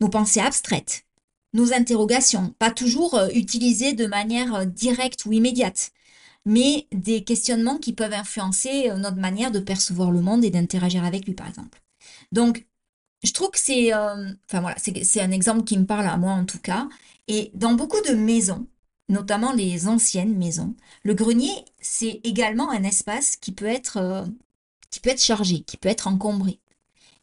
nos 0.00 0.08
pensées 0.08 0.40
abstraites, 0.40 1.04
nos 1.52 1.72
interrogations, 1.72 2.52
pas 2.58 2.72
toujours 2.72 3.14
euh, 3.14 3.28
utilisées 3.32 3.92
de 3.92 4.06
manière 4.06 4.52
euh, 4.56 4.64
directe 4.64 5.24
ou 5.24 5.32
immédiate, 5.32 5.92
mais 6.44 6.88
des 6.90 7.22
questionnements 7.22 7.78
qui 7.78 7.92
peuvent 7.92 8.12
influencer 8.12 8.90
euh, 8.90 8.96
notre 8.96 9.18
manière 9.18 9.52
de 9.52 9.60
percevoir 9.60 10.10
le 10.10 10.20
monde 10.20 10.44
et 10.44 10.50
d'interagir 10.50 11.04
avec 11.04 11.26
lui, 11.26 11.34
par 11.34 11.46
exemple. 11.46 11.80
Donc, 12.32 12.66
je 13.22 13.32
trouve 13.32 13.52
que 13.52 13.60
c'est, 13.60 13.94
enfin 13.94 14.60
voilà, 14.60 14.76
c'est 14.78 15.20
un 15.20 15.30
exemple 15.30 15.62
qui 15.62 15.78
me 15.78 15.86
parle 15.86 16.06
à 16.06 16.16
moi 16.16 16.32
en 16.32 16.44
tout 16.44 16.60
cas. 16.60 16.88
Et 17.26 17.50
dans 17.54 17.74
beaucoup 17.74 18.00
de 18.02 18.14
maisons, 18.14 18.66
notamment 19.08 19.52
les 19.52 19.88
anciennes 19.88 20.36
maisons, 20.36 20.74
le 21.02 21.14
grenier, 21.14 21.52
c'est 21.80 22.20
également 22.24 22.70
un 22.70 22.82
espace 22.82 23.36
qui 23.36 23.52
peut 23.52 23.66
être, 23.66 24.26
qui 24.90 25.00
peut 25.00 25.10
être 25.10 25.22
chargé, 25.22 25.60
qui 25.60 25.76
peut 25.76 25.88
être 25.88 26.08
encombré 26.08 26.60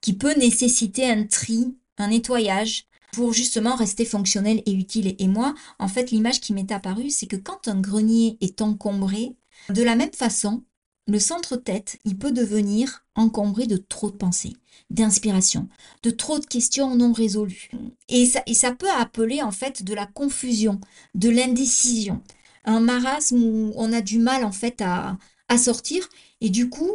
qui 0.05 0.13
peut 0.13 0.35
nécessiter 0.37 1.09
un 1.09 1.25
tri, 1.25 1.75
un 1.97 2.09
nettoyage 2.09 2.85
pour 3.11 3.33
justement 3.33 3.73
rester 3.73 4.05
fonctionnel 4.05 4.61
et 4.67 4.71
utile. 4.71 5.15
Et 5.17 5.27
moi, 5.27 5.55
en 5.79 5.87
fait, 5.87 6.11
l'image 6.11 6.41
qui 6.41 6.53
m'est 6.53 6.71
apparue, 6.71 7.09
c'est 7.09 7.25
que 7.25 7.35
quand 7.35 7.67
un 7.67 7.81
grenier 7.81 8.37
est 8.39 8.61
encombré, 8.61 9.35
de 9.69 9.81
la 9.81 9.95
même 9.95 10.13
façon, 10.13 10.63
le 11.07 11.17
centre-tête, 11.17 11.97
il 12.05 12.19
peut 12.19 12.31
devenir 12.31 13.03
encombré 13.15 13.65
de 13.65 13.77
trop 13.77 14.11
de 14.11 14.15
pensées, 14.15 14.53
d'inspiration, 14.89 15.67
de 16.03 16.11
trop 16.11 16.39
de 16.39 16.45
questions 16.45 16.95
non 16.95 17.11
résolues. 17.13 17.69
Et 18.07 18.25
ça, 18.25 18.41
et 18.45 18.53
ça 18.53 18.71
peut 18.73 18.89
appeler 18.89 19.41
en 19.41 19.51
fait 19.51 19.83
de 19.83 19.93
la 19.93 20.05
confusion, 20.05 20.79
de 21.15 21.29
l'indécision, 21.29 22.21
un 22.65 22.79
marasme 22.79 23.41
où 23.43 23.73
on 23.75 23.93
a 23.93 24.01
du 24.01 24.19
mal 24.19 24.43
en 24.43 24.51
fait 24.51 24.81
à, 24.81 25.17
à 25.49 25.57
sortir. 25.57 26.07
Et 26.41 26.49
du 26.49 26.69
coup, 26.69 26.91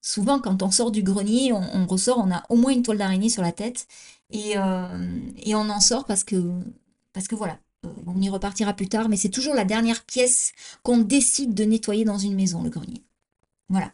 souvent, 0.00 0.40
quand 0.40 0.62
on 0.62 0.70
sort 0.70 0.90
du 0.90 1.02
grenier, 1.02 1.52
on, 1.52 1.86
ressort, 1.86 2.18
on 2.18 2.30
a 2.32 2.42
au 2.48 2.56
moins 2.56 2.72
une 2.72 2.82
toile 2.82 2.98
d'araignée 2.98 3.28
sur 3.28 3.42
la 3.42 3.52
tête 3.52 3.86
et, 4.30 4.56
euh, 4.56 5.20
et, 5.38 5.54
on 5.54 5.70
en 5.70 5.80
sort 5.80 6.04
parce 6.04 6.24
que, 6.24 6.36
parce 7.12 7.28
que 7.28 7.34
voilà, 7.34 7.58
euh, 7.86 7.92
on 8.06 8.20
y 8.20 8.28
repartira 8.28 8.74
plus 8.74 8.88
tard, 8.88 9.08
mais 9.08 9.16
c'est 9.16 9.30
toujours 9.30 9.54
la 9.54 9.64
dernière 9.64 10.04
pièce 10.04 10.52
qu'on 10.82 10.98
décide 10.98 11.54
de 11.54 11.64
nettoyer 11.64 12.04
dans 12.04 12.18
une 12.18 12.34
maison, 12.34 12.62
le 12.62 12.70
grenier. 12.70 13.02
Voilà. 13.68 13.92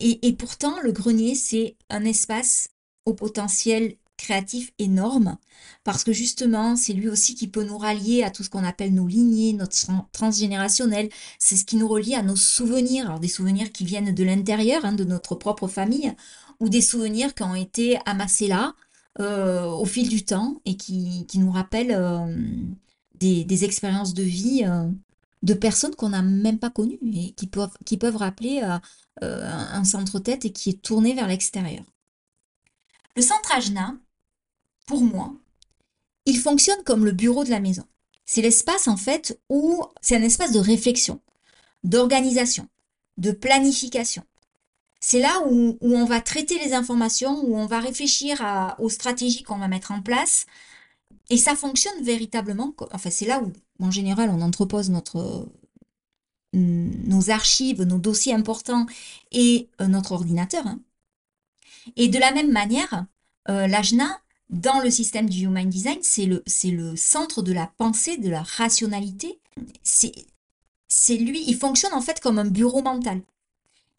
Et, 0.00 0.32
pourtant, 0.32 0.80
le 0.82 0.92
grenier, 0.92 1.34
c'est 1.34 1.76
un 1.90 2.04
espace 2.04 2.68
au 3.04 3.12
potentiel 3.12 3.96
créatif 4.16 4.72
énorme 4.78 5.36
parce 5.84 6.04
que 6.04 6.12
justement, 6.12 6.76
c'est 6.76 6.92
lui 6.92 7.08
aussi 7.08 7.34
qui 7.34 7.48
peut 7.48 7.64
nous 7.64 7.78
rallier 7.78 8.22
à 8.22 8.30
tout 8.30 8.42
ce 8.42 8.50
qu'on 8.50 8.64
appelle 8.64 8.94
nos 8.94 9.06
lignées, 9.06 9.52
notre 9.52 9.76
transgénérationnel. 10.12 11.08
C'est 11.38 11.56
ce 11.56 11.64
qui 11.64 11.76
nous 11.76 11.88
relie 11.88 12.14
à 12.14 12.22
nos 12.22 12.36
souvenirs. 12.36 13.06
Alors 13.06 13.20
des 13.20 13.28
souvenirs 13.28 13.72
qui 13.72 13.84
viennent 13.84 14.14
de 14.14 14.24
l'intérieur, 14.24 14.84
hein, 14.84 14.92
de 14.92 15.04
notre 15.04 15.34
propre 15.34 15.68
famille, 15.68 16.12
ou 16.60 16.68
des 16.68 16.82
souvenirs 16.82 17.34
qui 17.34 17.42
ont 17.42 17.54
été 17.54 17.98
amassés 18.06 18.48
là 18.48 18.74
euh, 19.18 19.66
au 19.66 19.84
fil 19.86 20.08
du 20.08 20.24
temps 20.24 20.60
et 20.64 20.76
qui, 20.76 21.26
nous 21.34 21.50
rappellent 21.50 21.92
euh, 21.92 22.34
des, 23.18 23.64
expériences 23.64 24.14
de 24.14 24.22
vie 24.22 24.62
euh, 24.64 24.88
de 25.42 25.54
personnes 25.54 25.94
qu'on 25.94 26.10
n'a 26.10 26.22
même 26.22 26.58
pas 26.58 26.70
connues 26.70 26.98
et 27.02 27.32
qui 27.32 27.96
peuvent 27.96 28.16
rappeler 28.16 28.62
un 29.22 29.84
centre-tête 29.84 30.44
et 30.44 30.52
qui 30.52 30.70
est 30.70 30.82
tourné 30.82 31.14
vers 31.14 31.26
l'extérieur. 31.26 31.84
Le 33.16 33.22
centre 33.22 33.52
Ajna, 33.54 33.96
pour 34.86 35.02
moi, 35.02 35.34
il 36.26 36.38
fonctionne 36.38 36.82
comme 36.84 37.04
le 37.04 37.12
bureau 37.12 37.44
de 37.44 37.50
la 37.50 37.60
maison. 37.60 37.84
C'est 38.24 38.42
l'espace 38.42 38.88
en 38.88 38.96
fait 38.96 39.40
où 39.48 39.82
c'est 40.00 40.16
un 40.16 40.22
espace 40.22 40.52
de 40.52 40.60
réflexion, 40.60 41.20
d'organisation, 41.82 42.68
de 43.18 43.32
planification. 43.32 44.22
C'est 45.00 45.20
là 45.20 45.42
où, 45.46 45.78
on 45.80 46.04
va 46.04 46.20
traiter 46.20 46.58
les 46.58 46.74
informations, 46.74 47.42
où 47.44 47.56
on 47.56 47.66
va 47.66 47.80
réfléchir 47.80 48.44
aux 48.78 48.90
stratégies 48.90 49.42
qu'on 49.42 49.58
va 49.58 49.66
mettre 49.66 49.92
en 49.92 50.02
place. 50.02 50.46
Et 51.30 51.38
ça 51.38 51.56
fonctionne 51.56 52.02
véritablement. 52.02 52.74
Enfin, 52.92 53.10
c'est 53.10 53.26
là 53.26 53.42
où, 53.42 53.52
en 53.82 53.90
général, 53.90 54.30
on 54.30 54.42
entrepose 54.42 54.90
notre, 54.90 55.48
nos 56.52 57.30
archives, 57.30 57.82
nos 57.82 57.98
dossiers 57.98 58.34
importants 58.34 58.86
et 59.32 59.68
euh, 59.80 59.86
notre 59.86 60.12
ordinateur. 60.12 60.66
Hein. 60.66 60.80
Et 61.96 62.08
de 62.08 62.18
la 62.18 62.32
même 62.32 62.50
manière, 62.50 63.06
euh, 63.48 63.66
l'ajna, 63.66 64.20
dans 64.48 64.80
le 64.80 64.90
système 64.90 65.30
du 65.30 65.44
Human 65.44 65.68
Design, 65.68 65.98
c'est 66.02 66.26
le, 66.26 66.42
le 66.64 66.96
centre 66.96 67.42
de 67.42 67.52
la 67.52 67.68
pensée, 67.78 68.16
de 68.16 68.28
la 68.28 68.42
rationalité. 68.42 69.38
C'est, 69.82 70.12
lui, 71.16 71.44
il 71.46 71.56
fonctionne 71.56 71.94
en 71.94 72.00
fait 72.00 72.20
comme 72.20 72.38
un 72.38 72.44
bureau 72.44 72.82
mental. 72.82 73.22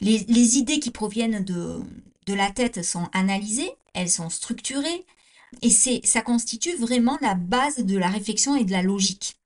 Les, 0.00 0.18
les 0.28 0.58
idées 0.58 0.78
qui 0.78 0.90
proviennent 0.90 1.44
de, 1.44 1.80
de 2.26 2.34
la 2.34 2.50
tête 2.50 2.84
sont 2.84 3.08
analysées, 3.12 3.72
elles 3.94 4.10
sont 4.10 4.28
structurées, 4.30 5.06
et 5.60 5.70
ça 5.70 6.22
constitue 6.22 6.76
vraiment 6.76 7.18
la 7.20 7.34
base 7.34 7.78
de 7.78 7.98
la 7.98 8.08
réflexion 8.08 8.56
et 8.56 8.64
de 8.64 8.72
la 8.72 8.82
logique. 8.82 9.36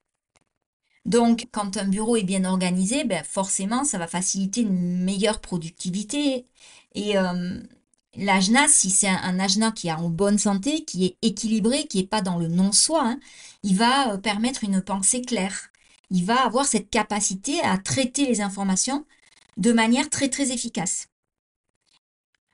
Donc, 1.07 1.47
quand 1.53 1.77
un 1.77 1.87
bureau 1.87 2.17
est 2.17 2.25
bien 2.25 2.45
organisé, 2.45 3.05
ben 3.05 3.25
forcément, 3.25 3.85
ça 3.85 3.97
va 3.99 4.09
faciliter 4.09 4.63
une 4.63 5.05
meilleure 5.05 5.41
productivité. 5.41 6.47
Et, 6.95 7.17
euh, 7.17 7.63
l'ajna, 8.17 8.67
si 8.69 8.91
c'est 8.91 9.09
un, 9.09 9.39
ajna 9.41 9.71
qui 9.73 9.89
est 9.89 9.93
en 9.93 10.09
bonne 10.11 10.39
santé, 10.39 10.85
qui 10.85 11.07
est 11.07 11.17
équilibré, 11.23 11.87
qui 11.87 11.99
n'est 11.99 12.07
pas 12.09 12.23
dans 12.23 12.39
le 12.39 12.49
non-soi, 12.49 13.03
hein, 13.05 13.21
il 13.63 13.77
va 13.77 14.15
euh, 14.15 14.19
permettre 14.19 14.65
une 14.65 14.83
pensée 14.83 15.23
claire. 15.23 15.71
Il 16.11 16.25
va 16.25 16.45
avoir 16.45 16.67
cette 16.67 16.91
capacité 16.91 17.61
à 17.63 17.79
traiter 17.79 18.27
les 18.27 18.41
informations 18.41 19.07
de 19.57 19.73
manière 19.73 20.11
très 20.11 20.29
très 20.29 20.53
efficace. 20.53 21.09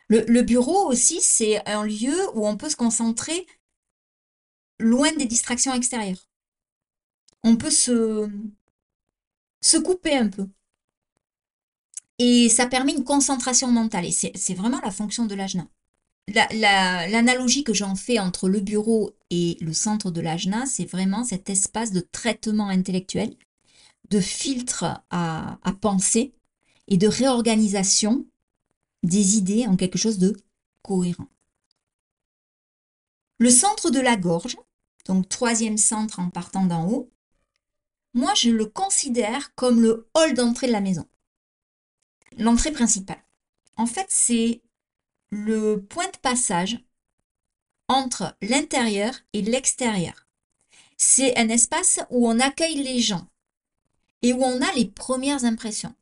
Le, 0.09 0.42
bureau 0.42 0.88
aussi, 0.90 1.23
c'est 1.23 1.66
un 1.66 1.85
lieu 1.85 2.14
où 2.35 2.47
on 2.47 2.59
peut 2.59 2.68
se 2.68 2.76
concentrer 2.76 3.47
loin 4.78 5.11
des 5.12 5.25
distractions 5.25 5.73
extérieures. 5.75 6.18
On 7.44 7.56
peut 7.56 7.70
se, 7.70 8.28
se 9.62 9.78
couper 9.78 10.14
un 10.16 10.28
peu. 10.28 10.46
Et 12.18 12.49
ça 12.49 12.66
permet 12.66 12.92
une 12.94 13.04
concentration 13.04 13.68
mentale. 13.70 14.06
Et 14.06 14.12
c'est 14.12 14.54
vraiment 14.54 14.80
la 14.80 14.90
fonction 14.90 15.26
de 15.26 15.34
l'ajna. 15.34 15.66
L'analogie 16.28 17.64
que 17.64 17.75
j'en 17.75 17.96
fais 17.96 18.18
entre 18.18 18.49
le 18.49 18.61
bureau 18.61 19.11
et 19.30 19.58
le 19.61 19.72
centre 19.72 20.11
de 20.11 20.20
l'ajna, 20.20 20.66
c'est 20.66 20.84
vraiment 20.84 21.25
cet 21.25 21.50
espace 21.50 21.90
de 21.90 22.00
traitement 22.00 22.68
intellectuel, 22.68 23.34
de 24.11 24.20
filtre 24.20 25.02
à, 25.11 25.58
à 25.62 25.72
penser 25.72 26.32
et 26.88 26.96
de 26.96 27.08
réorganisation 27.08 28.26
des 29.02 29.37
idées 29.37 29.66
en 29.66 29.76
quelque 29.76 29.99
chose 29.99 30.18
de 30.18 30.37
cohérent. 30.82 31.28
Le 33.38 33.50
centre 33.50 33.90
de 33.90 34.00
la 34.00 34.16
gorge, 34.16 34.56
donc 35.06 35.28
troisième 35.28 35.76
centre 35.76 36.20
en 36.20 36.30
partant 36.30 36.66
d'en 36.66 36.88
haut, 36.88 37.11
moi 38.14 38.35
je 38.35 38.50
le 38.50 38.66
considère 38.66 39.54
comme 39.54 39.81
le 39.81 40.09
hall 40.14 40.35
d'entrée 40.35 40.66
de 40.66 40.73
la 40.73 40.81
maison. 40.81 41.07
L'entrée 42.38 42.73
principale. 42.73 43.23
En 43.76 43.87
fait, 43.87 44.07
c'est 44.09 44.62
le 45.31 45.76
point 45.76 46.09
de 46.09 46.19
passage 46.19 46.78
entre 47.88 48.37
l'intérieur 48.42 49.14
et 49.33 49.42
l'extérieur. 49.42 50.26
C'est 50.97 51.37
un 51.38 51.49
espace 51.49 52.00
où 52.11 52.28
on 52.28 52.38
accueille 52.38 52.83
les 52.83 53.00
gens 53.00 53.26
et 54.23 54.33
où 54.33 54.42
on 54.42 54.62
a 54.62 54.73
les 54.75 54.87
premières 54.87 55.45
impressions 55.45 55.95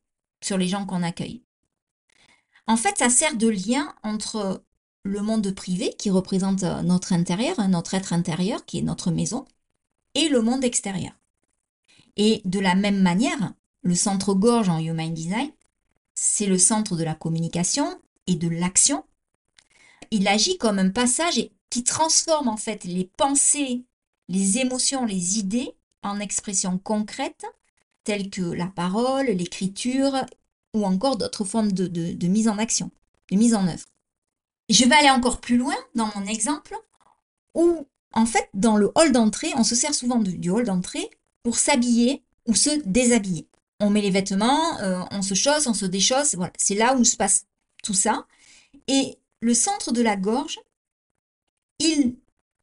sur 0.43 0.59
les 0.59 0.69
gens 0.69 0.87
qu'on 0.87 1.03
accueille. 1.03 1.43
En 2.67 2.77
fait, 2.77 2.99
ça 2.99 3.09
sert 3.09 3.37
de 3.37 3.49
lien 3.49 3.95
entre 4.03 4.63
le 5.03 5.23
monde 5.23 5.53
privé 5.53 5.95
qui 5.99 6.11
représente 6.11 6.63
notre 6.63 7.13
intérieur, 7.13 7.67
notre 7.69 7.95
être 7.95 8.13
intérieur 8.13 8.65
qui 8.67 8.79
est 8.79 8.83
notre 8.83 9.11
maison, 9.11 9.47
et 10.15 10.29
le 10.29 10.43
monde 10.43 10.65
extérieur. 10.65 11.13
Et 12.17 12.43
de 12.45 12.59
la 12.59 12.75
même 12.75 13.01
manière, 13.01 13.55
le 13.83 13.95
centre 13.95 14.35
gorge 14.35 14.69
en 14.69 14.79
Human 14.79 15.13
Design, 15.13 15.51
c'est 16.15 16.47
le 16.47 16.59
centre 16.59 16.97
de 16.97 17.05
la 17.05 17.15
communication 17.15 18.01
et 18.27 18.35
de 18.35 18.49
l'action. 18.49 19.05
Il 20.11 20.29
agit 20.29 20.59
comme 20.59 20.79
un 20.79 20.91
passage 20.91 21.49
qui 21.71 21.85
transforme 21.85 22.49
en 22.49 22.57
fait 22.57 22.85
les 22.85 23.11
pensées, 23.17 23.85
les 24.29 24.59
émotions, 24.59 25.07
les 25.07 25.39
idées 25.39 25.75
en 26.03 26.21
expressions 26.21 26.79
concrètes 26.79 27.47
telles 28.05 28.31
que 28.31 28.43
la 28.43 28.67
parole, 28.67 29.27
l'écriture 29.27 30.27
ou 30.75 30.85
encore 30.85 31.17
d'autres 31.17 31.45
formes 31.45 31.73
de, 31.73 32.27
mise 32.27 32.49
en 32.49 32.59
action, 32.59 32.91
de 33.31 33.37
mise 33.37 33.55
en 33.55 33.67
œuvre. 33.67 33.87
je 34.69 34.85
vais 34.85 34.95
aller 34.95 35.11
encore 35.11 35.41
plus 35.41 35.57
loin 35.57 35.77
dans 35.95 36.11
mon 36.17 36.27
exemple 36.27 36.77
où 37.55 37.87
en 38.13 38.27
fait 38.27 38.49
dans 38.55 38.77
le 38.77 38.91
hall 38.95 39.13
d'entrée, 39.13 39.53
on 39.57 39.65
se 39.65 39.75
sert 39.75 39.95
souvent 39.95 40.19
du 40.19 40.51
hall 40.51 40.65
d'entrée 40.65 41.11
pour 41.43 41.59
s'habiller 41.59 42.23
ou 42.47 42.55
se 42.55 42.71
déshabiller. 42.85 43.47
On 43.81 43.91
met 43.91 44.03
les 44.03 44.11
vêtements, 44.11 44.79
euh, 44.81 45.03
on 45.11 45.23
se 45.23 45.35
chausse, 45.35 45.67
on 45.67 45.75
se 45.75 45.87
déchausse, 45.87 46.35
voilà, 46.35 46.53
c'est 46.59 46.75
là 46.75 46.95
où 46.97 47.05
se 47.05 47.17
passe 47.17 47.47
tout 47.83 47.95
ça. 47.95 48.27
Et 48.89 49.19
le 49.41 49.55
centre 49.55 49.93
de 49.93 50.03
la 50.03 50.17
gorge, 50.17 50.61
il 51.79 52.17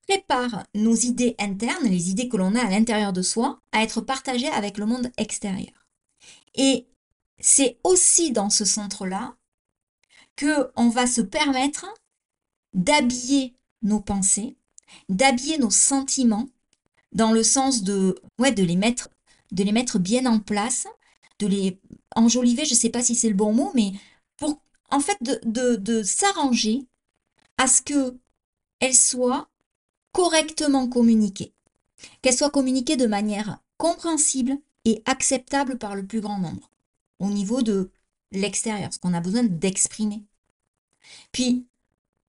prépare 0.08 0.64
nos 0.74 0.96
idées 0.96 1.36
internes, 1.40 1.88
les 1.88 2.12
idées 2.12 2.30
que 2.30 2.38
l'on 2.38 2.56
a 2.56 2.66
à 2.66 2.70
l'intérieur 2.70 3.14
de 3.14 3.22
soi, 3.22 3.60
à 3.72 3.84
être 3.84 4.02
partagées 4.02 4.48
avec 4.50 4.78
le 4.78 4.86
monde 4.86 5.12
extérieur. 5.18 5.88
Et 6.56 6.88
c'est 7.40 7.78
aussi 7.84 8.32
dans 8.32 8.50
ce 8.50 8.66
centre-là 8.66 9.36
que 10.36 10.72
on 10.76 10.90
va 10.90 11.08
se 11.08 11.22
permettre 11.22 11.86
d'habiller 12.74 13.54
nos 13.82 14.00
pensées, 14.00 14.56
d'habiller 15.10 15.58
nos 15.58 15.72
sentiments 15.72 16.48
dans 17.12 17.32
le 17.32 17.44
sens 17.44 17.84
de 17.84 18.20
ouais 18.40 18.52
de 18.52 18.64
les 18.64 18.76
mettre 18.76 19.10
de 19.52 19.64
les 19.64 19.72
mettre 19.72 19.98
bien 19.98 20.26
en 20.26 20.40
place, 20.40 20.88
de 21.40 21.48
les 21.48 21.80
enjoliver, 22.16 22.66
je 22.66 22.74
ne 22.74 22.80
sais 22.80 22.90
pas 22.90 23.02
si 23.04 23.16
c'est 23.16 23.30
le 23.30 23.36
bon 23.36 23.54
mot, 23.54 23.72
mais 23.74 23.94
pour 24.36 24.62
en 24.90 25.00
fait 25.00 25.18
de, 25.22 25.40
de, 25.46 25.76
de 25.76 26.04
s'arranger 26.04 26.86
à 27.58 27.68
ce 27.68 27.82
que 27.82 28.18
elles 28.80 28.96
soient 28.96 29.50
correctement 30.12 30.88
communiquées, 30.88 31.54
qu'elles 32.22 32.36
soient 32.36 32.50
communiquées 32.50 32.98
de 32.98 33.08
manière 33.08 33.60
compréhensible 33.78 34.58
et 34.86 35.02
acceptable 35.06 35.78
par 35.78 35.96
le 35.96 36.06
plus 36.06 36.22
grand 36.22 36.40
nombre, 36.40 36.70
au 37.20 37.30
niveau 37.30 37.62
de 37.62 37.92
l'extérieur, 38.32 38.94
ce 38.94 39.00
qu'on 39.00 39.14
a 39.14 39.22
besoin 39.22 39.44
d'exprimer. 39.44 40.24
Puis, 41.32 41.66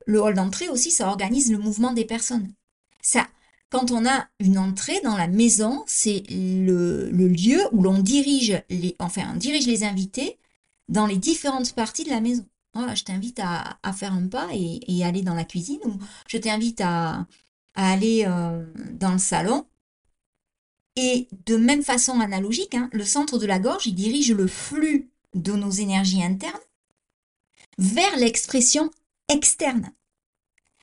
le 0.06 0.22
hall 0.22 0.36
d'entrée 0.36 0.70
aussi, 0.70 0.92
ça 0.92 1.08
organise 1.08 1.52
le 1.52 1.58
mouvement 1.58 1.94
des 1.94 2.06
personnes. 2.06 2.54
Ça, 3.02 3.28
quand 3.70 3.92
on 3.92 4.06
a 4.06 4.28
une 4.40 4.58
entrée 4.58 5.00
dans 5.02 5.18
la 5.18 5.28
maison, 5.28 5.84
c'est 5.88 6.24
le, 6.30 7.10
lieu 7.10 7.60
où 7.72 7.82
l'on 7.82 8.00
dirige 8.00 8.62
les, 8.70 8.96
enfin, 9.00 9.36
dirige 9.36 9.68
les 9.68 9.84
invités 9.84 10.38
dans 10.88 11.06
les 11.06 11.18
différentes 11.18 11.74
parties 11.74 12.06
de 12.06 12.10
la 12.10 12.22
maison. 12.22 12.46
Je 12.76 13.04
t'invite 13.04 13.40
à, 13.42 13.80
faire 13.94 14.14
un 14.14 14.28
pas 14.28 14.48
et, 14.54 15.04
aller 15.04 15.24
dans 15.24 15.34
la 15.34 15.44
cuisine 15.44 15.80
ou 15.86 15.98
je 16.28 16.38
t'invite 16.38 16.82
à, 16.82 17.26
aller 17.74 18.26
euh, 18.28 18.66
dans 18.94 19.12
le 19.12 19.18
salon. 19.18 19.66
Et 20.96 21.28
de 21.46 21.58
même 21.58 21.84
façon 21.84 22.20
analogique, 22.20 22.76
hein, 22.76 22.90
le 22.92 23.04
centre 23.04 23.38
de 23.38 23.46
la 23.46 23.60
gorge, 23.60 23.86
il 23.86 23.96
dirige 23.96 24.32
le 24.32 24.48
flux 24.48 25.10
de 25.36 25.54
nos 25.54 25.70
énergies 25.70 26.24
internes 26.24 26.60
vers 27.78 28.18
l'expression 28.18 28.90
externe. 29.30 29.92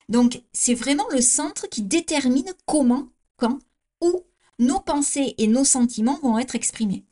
Donc, 0.09 0.43
c'est 0.53 0.75
vraiment 0.75 1.09
le 1.11 1.21
centre 1.21 1.67
qui 1.69 1.83
détermine 1.83 2.53
comment, 2.67 3.09
quand, 3.37 3.59
où 4.01 4.23
nos 4.59 4.81
pensées 4.81 5.35
et 5.38 5.47
nos 5.47 5.64
sentiments 5.64 6.19
vont 6.23 6.38
être 6.38 6.55
exprimés. 6.55 7.05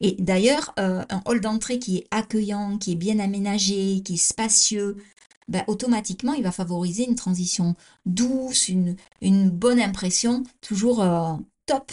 Et 0.00 0.16
d'ailleurs, 0.18 0.74
euh, 0.78 1.04
un 1.08 1.22
hall 1.26 1.40
d'entrée 1.40 1.78
qui 1.78 1.98
est 1.98 2.06
accueillant, 2.10 2.78
qui 2.78 2.92
est 2.92 2.96
bien 2.96 3.18
aménagé, 3.18 4.02
qui 4.04 4.14
est 4.14 4.16
spacieux, 4.16 4.96
ben, 5.48 5.64
automatiquement, 5.66 6.34
il 6.34 6.42
va 6.42 6.52
favoriser 6.52 7.04
une 7.04 7.14
transition 7.14 7.74
douce, 8.06 8.68
une, 8.68 8.96
bonne 9.50 9.80
impression, 9.80 10.44
toujours 10.60 11.02
euh, 11.02 11.34
top. 11.66 11.92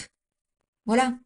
Voilà. 0.86 1.18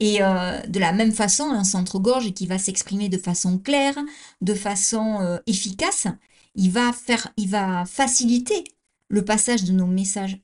Et 0.00 0.22
euh, 0.22 0.60
de 0.62 0.78
la 0.78 0.92
même 0.92 1.12
façon, 1.12 1.44
un 1.44 1.64
centre-gorge 1.64 2.32
qui 2.32 2.46
va 2.46 2.58
s'exprimer 2.58 3.08
de 3.08 3.18
façon 3.18 3.58
claire, 3.58 3.96
de 4.40 4.54
façon 4.54 5.38
efficace, 5.46 6.08
il 6.54 6.70
va 6.70 6.92
faire, 6.92 7.32
il 7.36 7.48
va 7.48 7.84
faciliter 7.84 8.64
le 9.08 9.24
passage 9.24 9.64
de 9.64 9.72
nos 9.72 9.86
messages. 9.86 10.40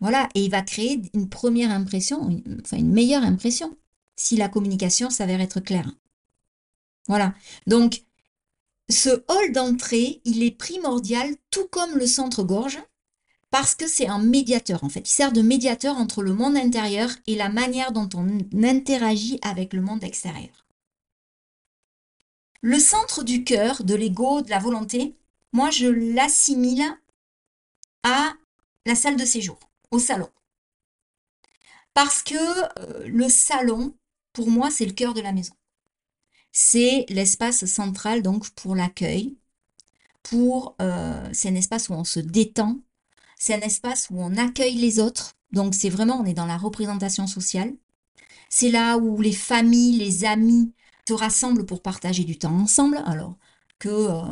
Voilà, 0.00 0.28
et 0.34 0.44
il 0.44 0.50
va 0.50 0.62
créer 0.62 1.02
une 1.12 1.28
première 1.28 1.70
impression, 1.70 2.42
enfin 2.64 2.78
une 2.78 2.92
meilleure 2.92 3.22
impression, 3.22 3.76
si 4.16 4.36
la 4.36 4.48
communication 4.48 5.10
s'avère 5.10 5.40
être 5.40 5.60
claire. 5.60 5.92
Voilà. 7.06 7.34
Donc, 7.66 8.04
ce 8.88 9.10
hall 9.28 9.52
d'entrée, 9.52 10.20
il 10.24 10.42
est 10.42 10.56
primordial, 10.56 11.34
tout 11.50 11.66
comme 11.68 11.96
le 11.96 12.06
centre-gorge, 12.06 12.78
parce 13.50 13.74
que 13.74 13.86
c'est 13.86 14.06
un 14.06 14.20
médiateur, 14.20 14.84
en 14.84 14.88
fait. 14.88 15.00
Il 15.00 15.12
sert 15.12 15.32
de 15.32 15.42
médiateur 15.42 15.96
entre 15.96 16.22
le 16.22 16.34
monde 16.34 16.56
intérieur 16.56 17.10
et 17.26 17.34
la 17.34 17.48
manière 17.48 17.92
dont 17.92 18.08
on 18.14 18.26
interagit 18.62 19.38
avec 19.42 19.72
le 19.72 19.82
monde 19.82 20.04
extérieur. 20.04 20.59
Le 22.62 22.78
centre 22.78 23.22
du 23.24 23.44
cœur, 23.44 23.84
de 23.84 23.94
l'ego, 23.94 24.42
de 24.42 24.50
la 24.50 24.58
volonté, 24.58 25.16
moi 25.52 25.70
je 25.70 25.86
l'assimile 25.86 26.84
à 28.02 28.34
la 28.86 28.94
salle 28.94 29.16
de 29.16 29.24
séjour, 29.24 29.58
au 29.90 29.98
salon. 29.98 30.28
Parce 31.94 32.22
que 32.22 32.34
euh, 32.34 33.08
le 33.08 33.28
salon, 33.28 33.94
pour 34.32 34.50
moi, 34.50 34.70
c'est 34.70 34.86
le 34.86 34.92
cœur 34.92 35.14
de 35.14 35.20
la 35.20 35.32
maison. 35.32 35.54
C'est 36.52 37.06
l'espace 37.08 37.64
central 37.64 38.22
donc 38.22 38.50
pour 38.50 38.74
l'accueil, 38.74 39.36
pour 40.22 40.76
euh, 40.80 41.28
c'est 41.32 41.48
un 41.48 41.54
espace 41.54 41.88
où 41.88 41.92
on 41.94 42.04
se 42.04 42.20
détend, 42.20 42.80
c'est 43.38 43.54
un 43.54 43.60
espace 43.60 44.08
où 44.10 44.20
on 44.20 44.36
accueille 44.36 44.74
les 44.74 45.00
autres. 45.00 45.34
Donc 45.52 45.74
c'est 45.74 45.88
vraiment 45.88 46.20
on 46.20 46.24
est 46.26 46.34
dans 46.34 46.46
la 46.46 46.58
représentation 46.58 47.26
sociale. 47.26 47.74
C'est 48.48 48.70
là 48.70 48.98
où 48.98 49.20
les 49.20 49.32
familles, 49.32 49.98
les 49.98 50.24
amis 50.24 50.72
se 51.10 51.14
rassemblent 51.14 51.66
pour 51.66 51.82
partager 51.82 52.22
du 52.22 52.38
temps 52.38 52.54
ensemble, 52.54 53.02
alors 53.04 53.36
que, 53.80 53.88
euh, 53.88 54.22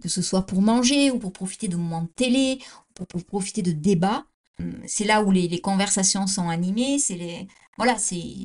que 0.00 0.08
ce 0.08 0.22
soit 0.22 0.46
pour 0.46 0.62
manger 0.62 1.10
ou 1.10 1.18
pour 1.18 1.32
profiter 1.32 1.68
de 1.68 1.76
moments 1.76 2.02
de 2.02 2.08
télé, 2.08 2.58
pour, 2.94 3.06
pour 3.06 3.24
profiter 3.24 3.60
de 3.60 3.72
débats. 3.72 4.24
Hum, 4.58 4.80
c'est 4.86 5.04
là 5.04 5.22
où 5.22 5.30
les, 5.30 5.60
conversations 5.60 6.26
sont 6.26 6.48
animées, 6.48 6.98
c'est 6.98 7.16
les 7.16 7.48
voilà, 7.76 7.98
c'est 7.98 8.44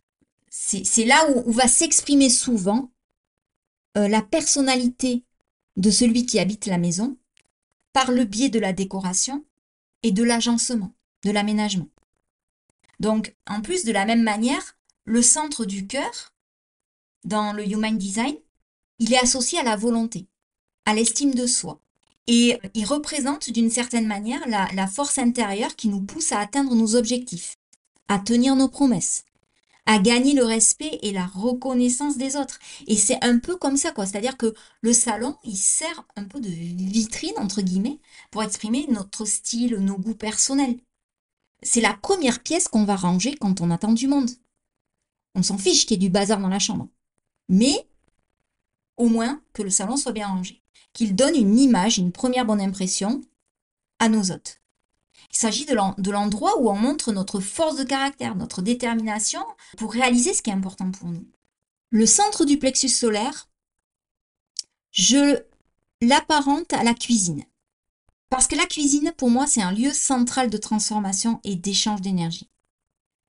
c'est 0.49 1.05
là 1.05 1.29
où, 1.31 1.51
va 1.51 1.67
s'exprimer 1.67 2.29
souvent 2.29 2.91
euh, 3.97 4.07
la 4.07 4.21
personnalité 4.21 5.23
de 5.77 5.91
celui 5.91 6.25
qui 6.25 6.39
habite 6.39 6.65
la 6.65 6.79
maison 6.79 7.17
par 7.93 8.11
le 8.11 8.25
biais 8.25 8.49
de 8.49 8.59
la 8.59 8.73
décoration 8.73 9.45
et 10.03 10.11
de 10.11 10.23
l'agencement, 10.23 10.93
de 11.23 11.31
l'aménagement. 11.31 11.89
Donc, 12.99 13.35
en 13.45 13.61
plus 13.61 13.85
de 13.85 13.91
la 13.91 14.05
même 14.05 14.23
manière, 14.23 14.77
le 15.05 15.21
centre 15.21 15.63
du 15.65 15.85
cœur 15.85 16.33
dans 17.27 17.51
le 17.53 17.67
Human 17.69 17.97
Design, 17.97 18.35
il 18.99 19.13
est 19.13 19.21
associé 19.21 19.59
à 19.59 19.63
la 19.63 19.75
volonté, 19.75 20.27
à 20.85 20.95
l'estime 20.95 21.35
de 21.35 21.45
soi. 21.45 21.79
Et 22.25 22.59
il 22.73 22.85
représente 22.85 23.49
d'une 23.51 23.69
certaine 23.69 24.07
manière 24.07 24.41
la, 24.47 24.87
force 24.87 25.17
intérieure 25.17 25.75
qui 25.75 25.87
nous 25.87 26.01
pousse 26.01 26.31
à 26.31 26.39
atteindre 26.39 26.73
nos 26.73 26.95
objectifs, 26.95 27.55
à 28.07 28.19
tenir 28.19 28.55
nos 28.55 28.67
promesses, 28.69 29.23
à 29.85 29.99
gagner 29.99 30.33
le 30.33 30.43
respect 30.43 30.99
et 31.01 31.11
la 31.11 31.25
reconnaissance 31.25 32.17
des 32.17 32.35
autres. 32.35 32.59
Et 32.87 32.97
c'est 32.97 33.23
un 33.23 33.39
peu 33.39 33.55
comme 33.55 33.77
ça, 33.77 33.91
quoi. 33.91 34.05
C'est-à-dire 34.05 34.35
que 34.35 34.53
le 34.81 34.93
salon, 34.93 35.37
il 35.43 35.55
sert 35.55 36.05
un 36.15 36.25
peu 36.25 36.41
de 36.41 36.49
vitrine, 36.49 37.37
entre 37.37 37.61
guillemets, 37.61 37.99
pour 38.31 38.43
exprimer 38.43 38.87
notre 38.89 39.25
style, 39.25 39.75
nos 39.77 39.97
goûts 39.97 40.15
personnels. 40.15 40.77
C'est 41.61 41.81
la 41.81 41.93
première 41.93 42.41
pièce 42.41 42.67
qu'on 42.67 42.83
va 42.83 42.95
ranger 42.95 43.35
quand 43.35 43.61
on 43.61 43.71
attend 43.71 43.93
du 43.93 44.07
monde. 44.07 44.29
On 45.35 45.43
s'en 45.43 45.57
fiche 45.57 45.85
qu'il 45.85 46.01
y 46.01 46.05
ait 46.05 46.07
du 46.07 46.09
bazar 46.09 46.39
dans 46.39 46.49
la 46.49 46.59
chambre 46.59 46.89
mais 47.49 47.87
au 48.97 49.09
moins 49.09 49.41
que 49.53 49.61
le 49.61 49.69
salon 49.69 49.97
soit 49.97 50.11
bien 50.11 50.27
rangé, 50.27 50.61
qu'il 50.93 51.15
donne 51.15 51.35
une 51.35 51.57
image, 51.57 51.97
une 51.97 52.11
première 52.11 52.45
bonne 52.45 52.61
impression 52.61 53.21
à 53.99 54.09
nos 54.09 54.31
hôtes. 54.31 54.59
Il 55.31 55.37
s'agit 55.37 55.65
de 55.65 56.11
l'endroit 56.11 56.59
où 56.59 56.69
on 56.69 56.75
montre 56.75 57.11
notre 57.11 57.39
force 57.39 57.75
de 57.75 57.83
caractère, 57.83 58.35
notre 58.35 58.61
détermination 58.61 59.41
pour 59.77 59.91
réaliser 59.91 60.33
ce 60.33 60.41
qui 60.41 60.49
est 60.49 60.53
important 60.53 60.89
pour 60.91 61.09
nous. 61.09 61.27
Le 61.89 62.05
centre 62.05 62.45
du 62.45 62.57
plexus 62.57 62.89
solaire, 62.89 63.49
je 64.91 65.39
l'apparente 66.01 66.73
à 66.73 66.83
la 66.83 66.93
cuisine. 66.93 67.43
Parce 68.29 68.47
que 68.47 68.55
la 68.55 68.65
cuisine, 68.65 69.13
pour 69.15 69.29
moi, 69.29 69.47
c'est 69.47 69.61
un 69.61 69.71
lieu 69.71 69.91
central 69.93 70.49
de 70.49 70.57
transformation 70.57 71.39
et 71.43 71.55
d'échange 71.55 72.01
d'énergie. 72.01 72.49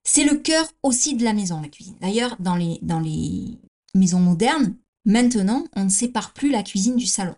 C'est 0.03 0.23
le 0.23 0.37
cœur 0.37 0.65
aussi 0.83 1.15
de 1.15 1.23
la 1.23 1.33
maison, 1.33 1.61
la 1.61 1.67
cuisine. 1.67 1.97
D'ailleurs, 1.99 2.35
dans 2.39 2.55
les, 2.55 2.79
dans 2.81 2.99
les 2.99 3.59
maisons 3.97 4.19
modernes, 4.19 4.75
maintenant, 5.05 5.65
on 5.75 5.85
ne 5.85 5.89
sépare 5.89 6.33
plus 6.33 6.49
la 6.49 6.63
cuisine 6.63 6.95
du 6.95 7.05
salon. 7.05 7.35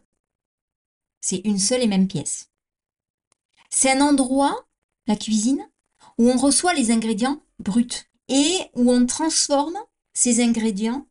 C'est 1.22 1.42
une 1.46 1.60
seule 1.60 1.82
et 1.82 1.88
même 1.88 2.08
pièce. 2.08 2.50
C'est 3.70 3.92
un 3.92 4.02
endroit, 4.02 4.68
la 5.08 5.16
cuisine, 5.16 5.68
où 6.18 6.30
on 6.30 6.38
reçoit 6.38 6.74
les 6.74 6.92
ingrédients 6.92 7.42
bruts 7.60 8.10
et 8.28 8.60
où 8.76 8.92
on 8.92 9.06
transforme 9.06 9.78
ces 10.14 10.42
ingrédients 10.42 11.08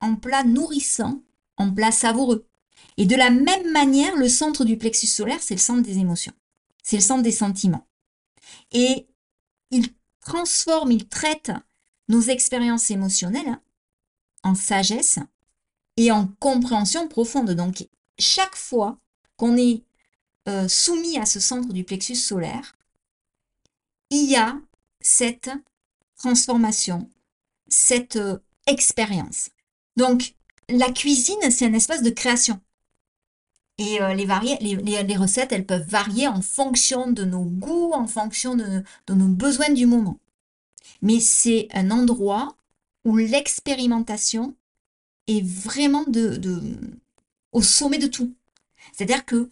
en 0.00 0.16
plats 0.16 0.44
nourrissants, 0.44 1.22
en 1.56 1.72
plats 1.72 1.92
savoureux. 1.92 2.46
Et 2.96 3.06
de 3.06 3.16
la 3.16 3.30
même 3.30 3.70
manière, 3.72 4.16
le 4.16 4.28
centre 4.28 4.64
du 4.64 4.76
plexus 4.76 5.06
solaire, 5.06 5.42
c'est 5.42 5.54
le 5.54 5.60
centre 5.60 5.82
des 5.82 5.98
émotions. 5.98 6.32
C'est 6.82 6.96
le 6.96 7.02
centre 7.02 7.22
des 7.22 7.32
sentiments. 7.32 7.86
Et 8.72 9.06
il 9.70 9.88
transforme, 10.20 10.92
il 10.92 11.08
traite 11.08 11.52
nos 12.08 12.20
expériences 12.20 12.90
émotionnelles 12.90 13.58
en 14.42 14.54
sagesse 14.54 15.18
et 15.96 16.10
en 16.10 16.28
compréhension 16.40 17.08
profonde. 17.08 17.50
Donc, 17.52 17.86
chaque 18.18 18.56
fois 18.56 18.98
qu'on 19.36 19.56
est 19.56 19.82
euh, 20.48 20.68
soumis 20.68 21.18
à 21.18 21.26
ce 21.26 21.40
centre 21.40 21.72
du 21.72 21.84
plexus 21.84 22.16
solaire, 22.16 22.76
il 24.10 24.30
y 24.30 24.36
a 24.36 24.58
cette 25.00 25.50
transformation, 26.16 27.08
cette 27.68 28.16
euh, 28.16 28.38
expérience. 28.66 29.50
Donc, 29.96 30.34
la 30.68 30.90
cuisine, 30.90 31.50
c'est 31.50 31.66
un 31.66 31.74
espace 31.74 32.02
de 32.02 32.10
création. 32.10 32.60
Et 33.78 34.00
euh, 34.00 34.14
les, 34.14 34.26
les, 35.02 35.16
recettes, 35.16 35.52
elles 35.52 35.66
peuvent 35.66 35.88
varier 35.88 36.28
en 36.28 36.42
fonction 36.42 37.10
de 37.10 37.24
nos 37.24 37.44
goûts, 37.44 37.92
en 37.92 38.06
fonction 38.06 38.54
de, 38.54 38.84
nos 39.08 39.28
besoins 39.28 39.70
du 39.70 39.86
moment. 39.86 40.18
Mais 41.00 41.20
c'est 41.20 41.68
un 41.72 41.90
endroit 41.90 42.56
où 43.04 43.16
l'expérimentation 43.16 44.54
est 45.26 45.44
vraiment 45.44 46.04
au 47.52 47.62
sommet 47.62 47.98
de 47.98 48.06
tout. 48.06 48.34
C'est-à-dire 48.92 49.24
que 49.24 49.50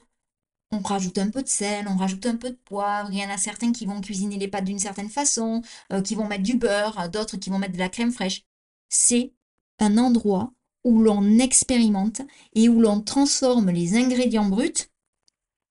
on 0.72 0.78
rajoute 0.78 1.18
un 1.18 1.30
peu 1.30 1.42
de 1.42 1.48
sel, 1.48 1.88
on 1.88 1.96
rajoute 1.96 2.26
un 2.26 2.36
peu 2.36 2.50
de 2.50 2.58
poivre. 2.64 3.10
Il 3.12 3.18
y 3.18 3.24
en 3.24 3.30
a 3.30 3.36
certains 3.36 3.72
qui 3.72 3.86
vont 3.86 4.00
cuisiner 4.00 4.38
les 4.38 4.46
pâtes 4.46 4.64
d'une 4.64 4.78
certaine 4.78 5.08
façon, 5.08 5.62
euh, 5.92 6.00
qui 6.00 6.14
vont 6.14 6.28
mettre 6.28 6.44
du 6.44 6.56
beurre, 6.56 7.08
d'autres 7.10 7.36
qui 7.36 7.50
vont 7.50 7.58
mettre 7.58 7.72
de 7.72 7.78
la 7.78 7.88
crème 7.88 8.12
fraîche. 8.12 8.44
C'est 8.88 9.32
un 9.80 9.98
endroit 9.98 10.52
où 10.84 11.00
l'on 11.00 11.38
expérimente 11.38 12.22
et 12.54 12.68
où 12.68 12.80
l'on 12.80 13.00
transforme 13.00 13.70
les 13.70 13.96
ingrédients 13.96 14.48
bruts 14.48 14.88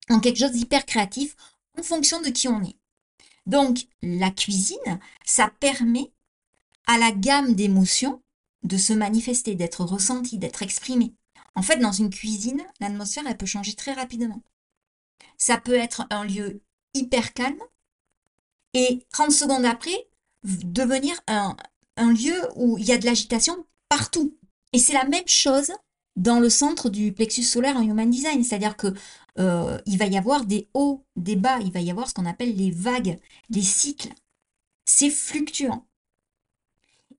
en 0.10 0.20
quelque 0.20 0.39
chose 0.39 0.52
d'hyper 0.52 0.86
créatif 0.86 1.36
en 1.78 1.84
fonction 1.84 2.22
de 2.22 2.30
qui 2.30 2.48
on 2.48 2.62
est. 2.63 2.76
Donc, 3.46 3.88
la 4.02 4.32
cuisine, 4.32 5.00
ça 5.26 5.52
permet 5.60 6.12
à 6.89 6.97
la 6.97 7.12
gamme 7.12 7.54
d'émotions 7.54 8.23
de 8.63 8.75
se 8.75 8.93
manifester, 8.93 9.54
d'être 9.54 9.86
ressentie, 9.86 10.39
d'être 10.39 10.63
exprimée. 10.63 11.13
En 11.54 11.62
fait, 11.62 11.78
dans 11.78 11.91
une 11.91 12.10
cuisine, 12.10 12.63
l'atmosphère, 12.80 13.25
elle 13.28 13.38
peut 13.38 13.45
changer 13.45 13.73
très 13.73 13.93
rapidement. 13.93 14.41
Ça 15.38 15.58
peut 15.60 15.75
être 15.75 16.08
un 16.10 16.25
lieu 16.25 16.63
hyper 16.95 17.34
calme 17.34 17.62
et 18.73 19.06
30 19.12 19.32
secondes 19.32 19.65
après, 19.65 20.08
devenir 20.43 21.13
un, 21.28 21.56
un 21.95 22.12
lieu 22.12 22.41
où 22.56 22.80
il 22.80 22.86
y 22.86 22.91
a 22.91 22.97
de 22.97 23.06
l'agitation 23.06 23.67
partout. 23.88 24.36
Et 24.73 24.80
c'est 24.80 24.93
la 24.93 25.06
même 25.06 25.28
chose 25.28 25.71
dans 26.15 26.39
le 26.39 26.49
centre 26.49 26.89
du 26.89 27.13
plexus 27.13 27.43
solaire 27.43 27.78
en 27.78 27.84
Human 27.84 28.10
Design, 28.10 28.43
c'est-à-dire 28.43 28.75
que 28.75 28.95
euh, 29.38 29.80
il 29.86 29.99
va 29.99 30.08
y 30.08 30.17
avoir 30.17 30.43
des 30.43 30.67
hauts, 30.73 31.06
des 31.15 31.36
bas, 31.36 31.60
il 31.60 31.71
va 31.71 31.82
y 31.82 31.91
avoir 31.91 32.10
ce 32.10 32.15
qu'on 32.15 32.25
appelle 32.25 32.56
les 32.56 32.71
vagues, 32.71 33.19
les 33.52 33.62
cycles. 33.62 34.10
C'est 34.86 35.12
fluctuant. 35.12 35.86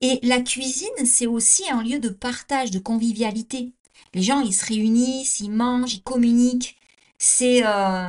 Et 0.01 0.19
la 0.23 0.41
cuisine, 0.41 1.05
c'est 1.05 1.27
aussi 1.27 1.69
un 1.71 1.83
lieu 1.83 1.99
de 1.99 2.09
partage, 2.09 2.71
de 2.71 2.79
convivialité. 2.79 3.73
Les 4.15 4.23
gens, 4.23 4.41
ils 4.41 4.55
se 4.55 4.65
réunissent, 4.67 5.41
ils 5.41 5.51
mangent, 5.51 5.95
ils 5.95 6.03
communiquent. 6.03 6.77
C'est 7.19 7.67
euh, 7.67 8.09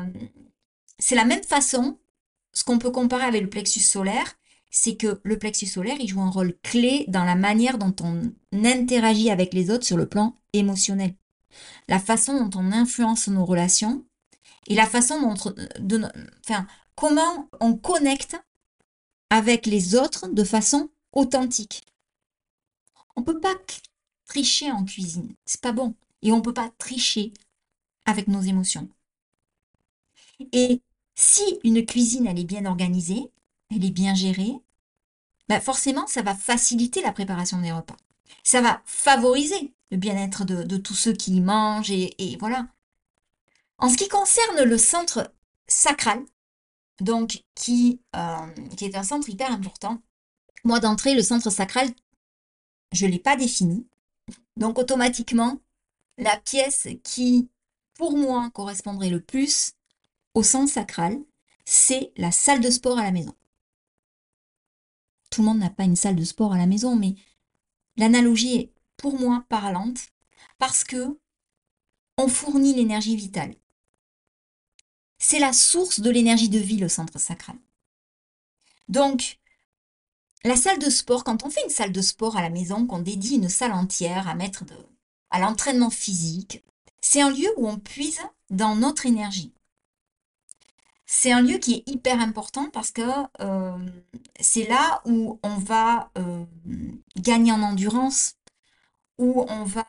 c'est 1.01 1.15
la 1.15 1.25
même 1.25 1.43
façon, 1.43 1.97
ce 2.54 2.63
qu'on 2.63 2.77
peut 2.77 2.91
comparer 2.91 3.23
avec 3.25 3.41
le 3.41 3.49
plexus 3.49 3.82
solaire, 3.82 4.36
c'est 4.69 4.95
que 4.95 5.19
le 5.23 5.38
plexus 5.38 5.65
solaire, 5.65 5.97
il 5.99 6.08
joue 6.08 6.21
un 6.21 6.30
rôle 6.30 6.56
clé 6.63 7.06
dans 7.10 7.25
la 7.25 7.36
manière 7.36 7.77
dont 7.77 7.93
on 8.01 8.32
interagit 8.54 9.32
avec 9.32 9.54
les 9.54 9.69
autres 9.71 9.86
sur 9.86 9.97
le 9.97 10.08
plan 10.08 10.38
émotionnel. 10.54 11.15
La 11.89 11.99
façon 11.99 12.45
dont 12.45 12.60
on 12.60 12.71
influence 12.71 13.27
nos 13.27 13.45
relations 13.45 14.06
et 14.67 14.75
la 14.75 14.86
façon 14.86 15.19
dont, 15.80 16.10
enfin, 16.47 16.67
comment 16.95 17.49
on 17.60 17.75
connecte 17.75 18.38
avec 19.30 19.65
les 19.65 19.95
autres 19.95 20.27
de 20.30 20.43
façon 20.43 20.89
authentique. 21.13 21.84
On 23.15 23.24
peut 23.24 23.39
pas 23.39 23.56
tricher 24.26 24.71
en 24.71 24.86
cuisine, 24.86 25.34
c'est 25.45 25.62
pas 25.62 25.71
bon. 25.74 25.95
Et 26.21 26.32
on 26.32 26.41
peut 26.41 26.54
pas 26.54 26.71
tricher 26.78 27.34
avec 28.06 28.28
nos 28.28 28.41
émotions. 28.41 28.89
Et 30.52 30.82
si 31.15 31.60
une 31.63 31.86
cuisine 31.86 32.28
elle 32.28 32.39
est 32.39 32.45
bien 32.45 32.65
organisée, 32.65 33.32
elle 33.69 33.86
est 33.86 33.91
bien 33.91 34.15
gérée, 34.15 34.54
bah 35.52 35.60
forcément, 35.60 36.08
ça 36.08 36.21
va 36.21 36.34
faciliter 36.34 37.02
la 37.02 37.12
préparation 37.12 37.60
des 37.62 37.71
repas. 37.71 37.97
Ça 38.43 38.62
va 38.62 38.82
favoriser 38.86 39.74
le 39.91 39.97
bien-être 39.97 40.45
de, 40.45 40.78
tous 40.78 40.93
ceux 40.93 41.13
qui 41.13 41.36
y 41.36 41.41
mangent 41.41 41.91
et, 41.91 42.38
voilà. 42.39 42.67
En 43.78 43.89
ce 43.89 43.97
qui 43.97 44.08
concerne 44.08 44.63
le 44.63 44.78
centre 44.78 45.34
sacral, 45.67 46.24
donc 47.02 47.43
qui, 47.56 48.00
euh, 48.15 48.47
qui 48.78 48.86
est 48.86 48.95
un 48.95 49.04
centre 49.04 49.30
hyper 49.30 49.52
important, 49.52 50.02
moi 50.63 50.80
d'entrée, 50.80 51.15
le 51.15 51.24
centre 51.24 51.50
sacral, 51.50 51.89
je 52.91 53.06
ne 53.06 53.12
l'ai 53.12 53.19
pas 53.19 53.36
défini. 53.36 53.88
Donc 54.58 54.78
automatiquement, 54.78 55.60
la 56.17 56.38
pièce 56.38 56.88
qui, 57.04 57.50
pour 57.95 58.17
moi, 58.17 58.50
correspondrait 58.52 59.10
le 59.10 59.21
plus 59.21 59.74
au 60.34 60.43
centre 60.43 60.71
sacral, 60.71 61.19
c'est 61.65 62.12
la 62.17 62.32
salle 62.32 62.62
de 62.62 62.69
sport 62.69 63.00
à 63.00 63.04
la 63.04 63.12
maison 63.12 63.36
tout 65.32 65.41
le 65.41 65.47
monde 65.47 65.60
n'a 65.60 65.71
pas 65.71 65.86
une 65.86 65.95
salle 65.95 66.15
de 66.15 66.24
sport 66.24 66.54
à 66.54 66.58
la 66.58 66.67
maison, 66.67 66.95
mais 66.95 67.15
l'analogie 67.97 68.56
est 68.56 68.74
pour 68.97 69.19
moi 69.19 69.43
parlante 69.50 70.10
parce 70.60 70.84
que 70.84 71.17
on 72.17 72.28
fournit 72.28 72.76
l'énergie 72.76 73.15
vitale. 73.15 73.56
C'est 75.17 75.39
la 75.39 75.54
source 75.54 76.02
de 76.02 76.10
l'énergie 76.12 76.50
de 76.50 76.60
vie, 76.60 76.78
le 76.78 76.89
centre 76.89 77.19
sacral. 77.19 77.56
Donc, 78.89 79.39
la 80.43 80.56
salle 80.56 80.80
de 80.80 80.89
sport, 80.89 81.23
quand 81.23 81.43
on 81.43 81.49
fait 81.49 81.63
une 81.63 81.69
salle 81.69 81.91
de 81.91 82.01
sport 82.01 82.38
à 82.38 82.41
la 82.41 82.49
maison, 82.49 82.88
qu'on 82.88 82.99
dédie 82.99 83.36
une 83.36 83.49
salle 83.49 83.73
entière 83.73 84.27
à 84.27 84.36
mettre 84.36 84.65
de, 84.65 84.75
à 85.30 85.39
l'entraînement 85.39 85.89
physique, 85.89 86.63
c'est 86.99 87.21
un 87.21 87.30
lieu 87.30 87.49
où 87.58 87.67
on 87.67 87.77
puise 87.77 88.19
dans 88.49 88.75
notre 88.75 89.06
énergie. 89.06 89.54
C'est 91.06 91.32
un 91.32 91.41
lieu 91.41 91.58
qui 91.58 91.73
est 91.73 91.89
hyper 91.89 92.21
important 92.21 92.69
parce 92.69 92.91
que 92.91 93.01
euh, 93.41 93.77
c'est 94.39 94.67
là 94.67 95.01
où 95.06 95.39
on 95.43 95.58
va 95.58 96.10
euh, 96.17 96.45
gagner 97.17 97.51
en 97.51 97.62
endurance, 97.62 98.36
où 99.17 99.45
on 99.49 99.63
va 99.65 99.86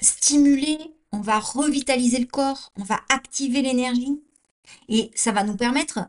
stimuler, 0.00 0.78
on 1.12 1.20
va 1.20 1.38
revitaliser 1.38 2.18
le 2.18 2.26
corps, 2.26 2.72
on 2.76 2.82
va 2.82 3.00
activer 3.08 3.62
l'énergie. 3.62 4.20
Et 4.88 5.12
ça 5.14 5.30
va 5.30 5.44
nous 5.44 5.56
permettre, 5.56 6.00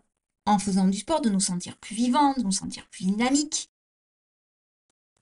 en 0.45 0.58
faisant 0.58 0.88
du 0.88 0.97
sport, 0.97 1.21
de 1.21 1.29
nous 1.29 1.39
sentir 1.39 1.77
plus 1.77 1.95
vivants, 1.95 2.34
de 2.34 2.41
nous 2.41 2.51
sentir 2.51 2.88
plus 2.88 3.05
dynamiques. 3.05 3.69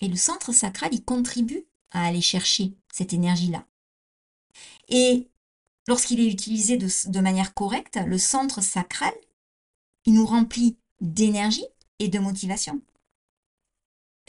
Et 0.01 0.07
le 0.07 0.15
centre 0.15 0.51
sacral, 0.51 0.93
il 0.93 1.03
contribue 1.03 1.65
à 1.91 2.05
aller 2.05 2.21
chercher 2.21 2.73
cette 2.91 3.13
énergie-là. 3.13 3.65
Et 4.89 5.29
lorsqu'il 5.87 6.19
est 6.19 6.31
utilisé 6.31 6.77
de 6.77 7.19
manière 7.19 7.53
correcte, 7.53 7.99
le 8.05 8.17
centre 8.17 8.61
sacral, 8.61 9.13
il 10.05 10.13
nous 10.13 10.25
remplit 10.25 10.77
d'énergie 11.01 11.65
et 11.99 12.07
de 12.07 12.19
motivation. 12.19 12.81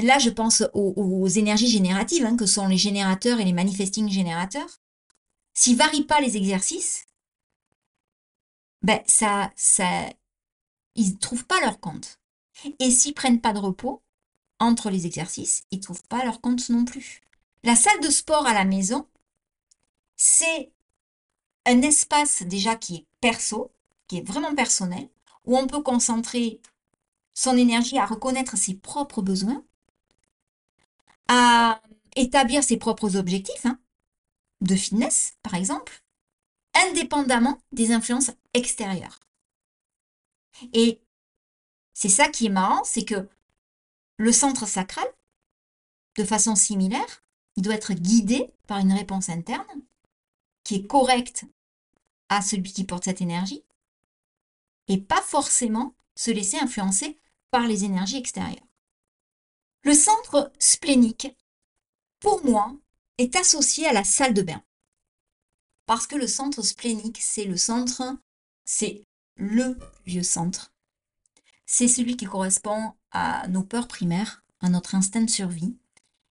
Là, 0.01 0.19
je 0.19 0.31
pense 0.31 0.63
aux, 0.73 1.29
énergies 1.29 1.69
génératives, 1.69 2.25
hein, 2.25 2.37
que 2.37 2.47
sont 2.47 2.67
les 2.67 2.79
générateurs 2.79 3.41
et 3.41 3.45
les 3.45 3.53
manifesting 3.53 4.09
générateurs. 4.09 4.81
S'ils 5.55 5.77
varient 5.77 6.05
pas 6.05 6.21
les 6.21 6.37
exercices, 6.37 7.07
ben 8.83 9.01
ça, 9.07 9.53
ça, 9.55 9.89
ils 10.97 11.13
ne 11.13 11.19
trouvent 11.19 11.47
pas 11.47 11.61
leur 11.61 11.79
compte. 11.79 12.19
Et 12.81 12.91
s'ils 12.91 13.15
prennent 13.15 13.41
pas 13.41 13.53
de 13.53 13.59
repos 13.59 14.03
entre 14.59 14.91
les 14.91 15.07
exercices, 15.07 15.65
ils 15.71 15.79
ne 15.79 15.83
trouvent 15.83 16.07
pas 16.09 16.25
leur 16.25 16.41
compte 16.41 16.69
non 16.69 16.85
plus. 16.85 17.21
La 17.63 17.77
salle 17.77 18.01
de 18.01 18.11
sport 18.11 18.47
à 18.47 18.55
la 18.55 18.65
maison, 18.65 19.07
c'est 20.17 20.71
un 21.67 21.83
espace 21.83 22.43
déjà 22.43 22.77
qui 22.77 22.97
est 22.97 23.07
perso, 23.21 23.73
qui 24.07 24.19
est 24.19 24.27
vraiment 24.27 24.55
personnel, 24.55 25.09
où 25.45 25.57
on 25.57 25.67
peut 25.67 25.83
concentrer 25.83 26.61
son 27.35 27.57
énergie 27.57 27.99
à 27.99 28.07
reconnaître 28.07 28.57
ses 28.57 28.75
propres 28.75 29.23
besoins, 29.23 29.65
à 31.29 31.81
établir 32.17 32.63
ses 32.63 32.77
propres 32.77 33.17
objectifs 33.17 33.67
hein, 33.67 33.79
de 34.61 34.77
fitness, 34.77 35.35
par 35.43 35.55
exemple, 35.55 36.03
indépendamment 36.75 37.59
des 37.73 37.93
influences 37.93 38.31
extérieures. 38.53 39.21
Et 40.73 41.01
c'est 41.93 42.09
ça 42.09 42.29
qui 42.29 42.47
est 42.47 42.51
marrant, 42.51 42.85
c'est 42.85 43.05
que 43.05 43.29
le 44.17 44.33
centre 44.33 44.67
sacral, 44.67 45.07
de 46.17 46.25
façon 46.25 46.55
similaire, 46.55 47.23
il 47.57 47.63
doit 47.63 47.75
être 47.75 47.95
guidé 47.95 48.51
par 48.67 48.79
une 48.79 48.93
réponse 48.93 49.29
interne 49.29 49.83
qui 50.63 50.77
est 50.77 50.87
correcte 50.87 51.45
à 52.29 52.43
celui 52.43 52.73
qui 52.73 52.85
porte 52.85 53.05
cette 53.05 53.21
énergie 53.21 53.65
et 54.89 54.99
pas 54.99 55.23
forcément 55.23 55.95
se 56.15 56.31
laisser 56.31 56.59
influencer 56.59 57.19
par 57.51 57.67
les 57.67 57.85
énergies 57.85 58.17
extérieures. 58.17 58.67
Le 59.83 59.95
centre 59.95 60.53
splénique, 60.59 61.29
pour 62.21 62.45
moi, 62.45 62.75
est 63.19 63.37
associé 63.37 63.87
à 63.87 63.93
la 63.93 64.05
salle 64.05 64.35
de 64.35 64.43
bain. 64.43 64.63
Parce 65.87 66.07
que 66.07 66.17
le 66.17 66.27
centre 66.27 66.63
splénique, 66.63 67.21
c'est 67.21 67.45
le 67.45 67.57
centre, 67.57 68.03
c'est 68.65 69.05
le 69.37 69.77
vieux 70.07 70.23
centre. 70.23 70.73
C'est 71.67 71.89
celui 71.89 72.17
qui 72.17 72.25
correspond 72.25 72.95
à 73.15 73.49
nos 73.49 73.63
peurs 73.63 73.89
primaires, 73.89 74.45
à 74.61 74.69
notre 74.69 74.95
instinct 74.95 75.23
de 75.23 75.31
survie. 75.31 75.77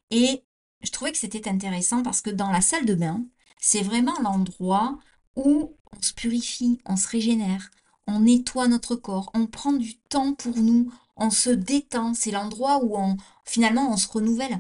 Et 0.09 0.43
je 0.81 0.91
trouvais 0.91 1.11
que 1.11 1.17
c'était 1.17 1.47
intéressant 1.47 2.01
parce 2.01 2.21
que 2.21 2.29
dans 2.29 2.51
la 2.51 2.61
salle 2.61 2.85
de 2.85 2.95
bain, 2.95 3.23
c'est 3.59 3.81
vraiment 3.81 4.19
l'endroit 4.21 4.97
où 5.35 5.75
on 5.95 6.01
se 6.01 6.13
purifie, 6.13 6.79
on 6.85 6.95
se 6.95 7.07
régénère, 7.07 7.69
on 8.07 8.21
nettoie 8.21 8.67
notre 8.67 8.95
corps, 8.95 9.29
on 9.33 9.45
prend 9.45 9.73
du 9.73 9.97
temps 9.97 10.33
pour 10.33 10.57
nous, 10.57 10.91
on 11.15 11.29
se 11.29 11.49
détend. 11.49 12.13
C'est 12.13 12.31
l'endroit 12.31 12.83
où 12.83 12.97
finalement 13.45 13.91
on 13.91 13.97
se 13.97 14.07
renouvelle. 14.07 14.59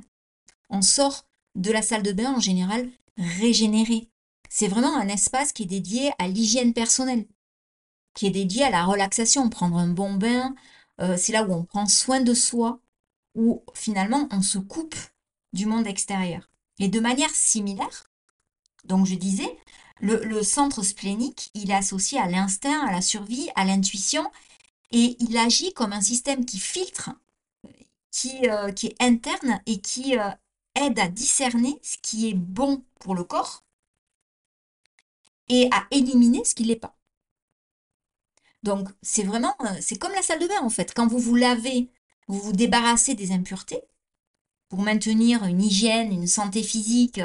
On 0.69 0.81
sort 0.81 1.25
de 1.55 1.71
la 1.71 1.81
salle 1.81 2.03
de 2.03 2.11
bain 2.11 2.33
en 2.35 2.39
général 2.39 2.89
régénéré. 3.17 4.09
C'est 4.49 4.67
vraiment 4.67 4.95
un 4.95 5.07
espace 5.07 5.51
qui 5.51 5.63
est 5.63 5.67
dédié 5.67 6.11
à 6.19 6.27
l'hygiène 6.27 6.73
personnelle, 6.73 7.27
qui 8.13 8.27
est 8.27 8.31
dédié 8.31 8.63
à 8.63 8.69
la 8.69 8.85
relaxation, 8.85 9.49
prendre 9.49 9.77
un 9.77 9.89
bon 9.89 10.15
bain. 10.15 10.55
Euh, 10.99 11.15
c'est 11.17 11.31
là 11.31 11.43
où 11.43 11.53
on 11.53 11.63
prend 11.63 11.87
soin 11.87 12.21
de 12.21 12.33
soi, 12.33 12.79
où 13.35 13.63
finalement 13.73 14.27
on 14.31 14.41
se 14.41 14.57
coupe 14.57 14.95
du 15.53 15.65
monde 15.65 15.87
extérieur. 15.87 16.49
Et 16.79 16.87
de 16.87 16.99
manière 16.99 17.29
similaire, 17.31 18.09
donc 18.85 19.05
je 19.05 19.15
disais, 19.15 19.57
le, 20.01 20.43
centre 20.43 20.81
splénique, 20.83 21.51
il 21.53 21.71
est 21.71 21.75
associé 21.75 22.19
à 22.19 22.27
l'instinct, 22.27 22.87
à 22.87 22.91
la 22.91 23.01
survie, 23.01 23.49
à 23.55 23.65
l'intuition, 23.65 24.29
et 24.91 25.17
il 25.19 25.37
agit 25.37 25.73
comme 25.73 25.93
un 25.93 26.01
système 26.01 26.45
qui 26.45 26.59
filtre, 26.59 27.11
qui, 28.11 28.49
euh, 28.49 28.71
est 28.83 29.01
interne 29.01 29.61
et 29.65 29.81
qui 29.81 30.17
euh, 30.17 30.29
aide 30.75 30.99
à 30.99 31.07
discerner 31.07 31.79
ce 31.83 31.97
qui 32.01 32.29
est 32.29 32.33
bon 32.33 32.83
pour 32.99 33.15
le 33.15 33.23
corps 33.23 33.63
et 35.49 35.69
à 35.71 35.85
éliminer 35.91 36.43
ce 36.45 36.55
qui 36.55 36.63
ne 36.63 36.69
l'est 36.69 36.75
pas. 36.75 36.98
Donc 38.63 38.89
c'est 39.01 39.23
vraiment, 39.23 39.55
euh, 39.61 39.77
c'est 39.81 39.97
comme 39.97 40.13
la 40.13 40.21
salle 40.21 40.39
de 40.39 40.47
bain 40.47 40.61
en 40.61 40.69
fait. 40.69 40.93
Quand 40.93 41.07
vous 41.07 41.19
vous 41.19 41.35
lavez, 41.35 41.89
vous 42.27 42.39
vous 42.39 42.53
débarrassez 42.53 43.15
des 43.15 43.31
impuretés 43.31 43.81
pour 44.69 44.81
maintenir 44.81 45.43
une 45.45 45.61
hygiène, 45.63 46.11
une 46.13 46.27
santé 46.27 46.63
physique, 46.63 47.21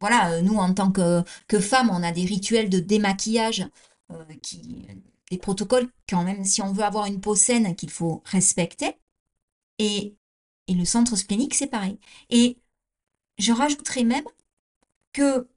voilà, 0.00 0.32
euh, 0.32 0.42
nous 0.42 0.56
en 0.56 0.72
tant 0.74 0.92
que, 0.92 1.24
femmes, 1.60 1.90
on 1.90 2.02
a 2.02 2.12
des 2.12 2.24
rituels 2.24 2.70
de 2.70 2.80
démaquillage, 2.80 3.66
euh, 4.12 4.24
qui, 4.42 4.86
des 5.30 5.38
protocoles 5.38 5.88
quand 6.08 6.22
même, 6.24 6.44
si 6.44 6.62
on 6.62 6.72
veut 6.72 6.84
avoir 6.84 7.06
une 7.06 7.20
peau 7.20 7.34
saine, 7.34 7.74
qu'il 7.76 7.90
faut 7.90 8.22
respecter. 8.26 8.96
Et, 9.78 10.16
et 10.68 10.74
le 10.74 10.84
centre 10.84 11.16
splénique, 11.16 11.54
c'est 11.54 11.66
pareil. 11.68 11.98
Et 12.30 12.58
je 13.38 13.52
rajouterais 13.52 14.04
même 14.04 14.24
que 15.12 15.48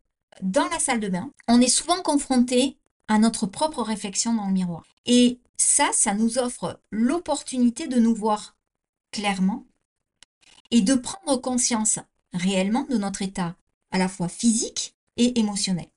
dans 0.42 0.68
la 0.70 0.80
salle 0.80 1.00
de 1.02 1.10
bain, 1.10 1.34
on 1.48 1.62
est 1.62 1.68
souvent 1.68 2.02
confronté 2.04 2.79
à 3.10 3.18
notre 3.18 3.48
propre 3.48 3.82
réflexion 3.82 4.34
dans 4.36 4.48
le 4.48 4.54
miroir. 4.54 4.86
Et 5.06 5.40
ça, 5.58 5.90
ça 5.92 6.14
nous 6.14 6.38
offre 6.38 6.80
l'opportunité 6.92 7.88
de 7.88 8.00
nous 8.00 8.16
voir 8.16 8.56
clairement 9.12 9.66
et 10.72 10.82
de 10.82 10.94
prendre 10.94 11.42
conscience 11.42 12.00
réellement 12.34 12.84
de 12.84 12.98
notre 12.98 13.24
état 13.24 13.58
à 13.92 13.98
la 13.98 14.08
fois 14.08 14.30
physique 14.30 14.96
et 15.18 15.40
émotionnel. 15.40 15.90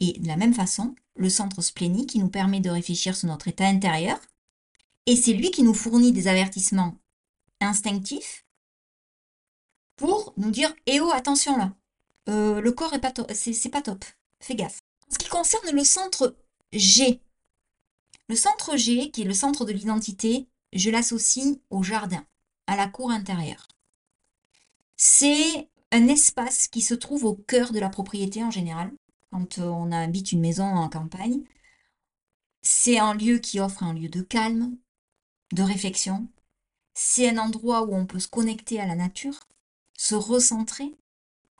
Et 0.00 0.18
de 0.18 0.26
la 0.26 0.36
même 0.36 0.52
façon, 0.52 0.96
le 1.14 1.30
centre 1.30 1.62
splénique 1.62 2.10
qui 2.10 2.18
nous 2.18 2.28
permet 2.28 2.60
de 2.60 2.70
réfléchir 2.70 3.14
sur 3.14 3.28
notre 3.28 3.46
état 3.46 3.66
intérieur, 3.66 4.18
et 5.06 5.14
c'est 5.14 5.32
lui 5.32 5.52
qui 5.52 5.62
nous 5.62 5.74
fournit 5.74 6.10
des 6.10 6.26
avertissements 6.26 6.96
instinctifs 7.60 8.44
pour 9.94 10.34
nous 10.36 10.50
dire 10.50 10.74
Eh 10.86 11.00
oh, 11.00 11.10
attention 11.12 11.56
là, 11.56 11.72
euh, 12.28 12.60
le 12.60 12.72
corps 12.72 12.94
c'est 13.32 13.68
pas 13.68 13.82
top, 13.82 14.04
fais 14.40 14.56
gaffe. 14.56 14.81
Ce 15.12 15.18
qui 15.18 15.28
concerne 15.28 15.70
le 15.70 15.84
centre 15.84 16.34
G, 16.72 17.20
le 18.28 18.36
centre 18.36 18.76
G, 18.76 19.10
qui 19.10 19.22
est 19.22 19.26
le 19.26 19.34
centre 19.34 19.66
de 19.66 19.72
l'identité, 19.72 20.48
je 20.72 20.88
l'associe 20.88 21.58
au 21.68 21.82
jardin, 21.82 22.24
à 22.66 22.76
la 22.76 22.88
cour 22.88 23.10
intérieure. 23.10 23.68
C'est 24.96 25.68
un 25.90 26.08
espace 26.08 26.66
qui 26.66 26.80
se 26.80 26.94
trouve 26.94 27.26
au 27.26 27.34
cœur 27.34 27.72
de 27.72 27.78
la 27.78 27.90
propriété 27.90 28.42
en 28.42 28.50
général, 28.50 28.90
quand 29.30 29.58
euh, 29.58 29.64
on 29.64 29.92
habite 29.92 30.32
une 30.32 30.40
maison 30.40 30.64
en 30.64 30.88
campagne. 30.88 31.42
C'est 32.62 32.98
un 32.98 33.12
lieu 33.12 33.38
qui 33.38 33.60
offre 33.60 33.82
un 33.82 33.92
lieu 33.92 34.08
de 34.08 34.22
calme, 34.22 34.76
de 35.52 35.62
réflexion. 35.62 36.26
C'est 36.94 37.28
un 37.28 37.36
endroit 37.36 37.82
où 37.82 37.94
on 37.94 38.06
peut 38.06 38.20
se 38.20 38.28
connecter 38.28 38.80
à 38.80 38.86
la 38.86 38.94
nature, 38.94 39.40
se 39.94 40.14
recentrer, 40.14 40.94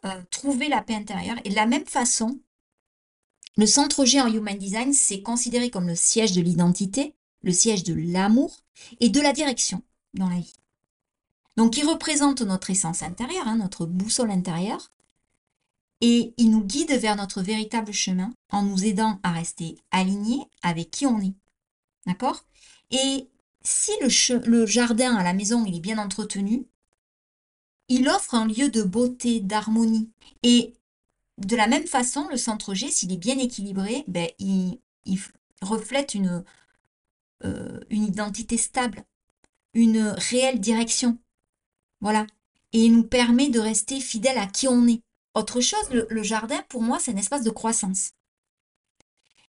euh, 0.06 0.22
trouver 0.30 0.68
la 0.68 0.80
paix 0.80 0.94
intérieure. 0.94 1.38
Et 1.44 1.50
de 1.50 1.54
la 1.54 1.66
même 1.66 1.86
façon, 1.86 2.40
le 3.56 3.66
centre 3.66 4.04
G 4.04 4.20
en 4.20 4.32
Human 4.32 4.56
Design, 4.56 4.92
c'est 4.92 5.22
considéré 5.22 5.70
comme 5.70 5.88
le 5.88 5.94
siège 5.94 6.32
de 6.32 6.40
l'identité, 6.40 7.14
le 7.42 7.52
siège 7.52 7.84
de 7.84 7.94
l'amour 7.94 8.56
et 9.00 9.10
de 9.10 9.20
la 9.20 9.32
direction 9.32 9.82
dans 10.14 10.28
la 10.28 10.36
vie. 10.36 10.54
Donc 11.56 11.76
il 11.76 11.86
représente 11.86 12.40
notre 12.42 12.70
essence 12.70 13.02
intérieure, 13.02 13.46
hein, 13.46 13.56
notre 13.56 13.84
boussole 13.84 14.30
intérieure, 14.30 14.90
et 16.00 16.34
il 16.36 16.50
nous 16.50 16.64
guide 16.64 16.92
vers 16.92 17.14
notre 17.14 17.42
véritable 17.42 17.92
chemin 17.92 18.32
en 18.50 18.62
nous 18.62 18.84
aidant 18.84 19.20
à 19.22 19.30
rester 19.30 19.76
alignés 19.92 20.42
avec 20.62 20.90
qui 20.90 21.06
on 21.06 21.20
est. 21.20 21.34
D'accord? 22.06 22.44
Et 22.90 23.28
si 23.62 23.92
le, 24.00 24.66
jardin 24.66 25.14
à 25.14 25.22
la 25.22 25.32
maison 25.32 25.64
est 25.64 25.78
bien 25.78 25.98
entretenu, 25.98 26.66
il 27.88 28.08
offre 28.08 28.34
un 28.34 28.46
lieu 28.46 28.68
de 28.68 28.82
beauté, 28.82 29.38
d'harmonie. 29.40 30.10
Et 30.42 30.74
de 31.46 31.56
la 31.56 31.66
même 31.66 31.86
façon, 31.86 32.28
le 32.28 32.36
centre 32.36 32.74
G, 32.74 32.90
s'il 32.90 33.12
est 33.12 33.16
bien 33.16 33.38
équilibré, 33.38 34.04
ben, 34.08 34.28
il, 34.38 34.78
reflète 35.60 36.14
une, 36.14 36.44
euh, 37.44 37.80
une 37.90 38.04
identité 38.04 38.56
stable, 38.56 39.04
une 39.74 40.14
réelle 40.16 40.60
direction. 40.60 41.18
Voilà. 42.00 42.26
Et 42.72 42.84
il 42.84 42.92
nous 42.92 43.04
permet 43.04 43.48
de 43.48 43.60
rester 43.60 44.00
fidèle 44.00 44.38
à 44.38 44.46
qui 44.46 44.68
on 44.68 44.86
est. 44.86 45.02
Autre 45.34 45.60
chose, 45.60 45.88
le, 45.90 46.22
jardin, 46.22 46.62
pour 46.68 46.82
moi, 46.82 46.98
c'est 46.98 47.12
un 47.12 47.16
espace 47.16 47.42
de 47.42 47.50
croissance. 47.50 48.12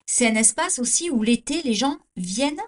C'est 0.06 0.28
un 0.28 0.36
espace 0.36 0.80
aussi 0.80 1.10
où 1.10 1.24
l'été, 1.24 1.62
les 1.64 1.74
gens 1.74 1.98
viennent 2.16 2.62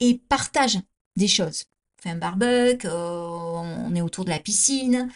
et 0.00 0.18
partagent 0.18 0.80
des 1.16 1.28
choses. 1.28 1.64
On 1.98 2.02
fait 2.02 2.10
un 2.10 2.16
barbecue, 2.16 2.86
euh, 2.86 3.28
on 3.28 3.94
est 3.94 4.00
autour 4.00 4.24
de 4.24 4.30
la 4.30 4.38
piscine. 4.38 5.08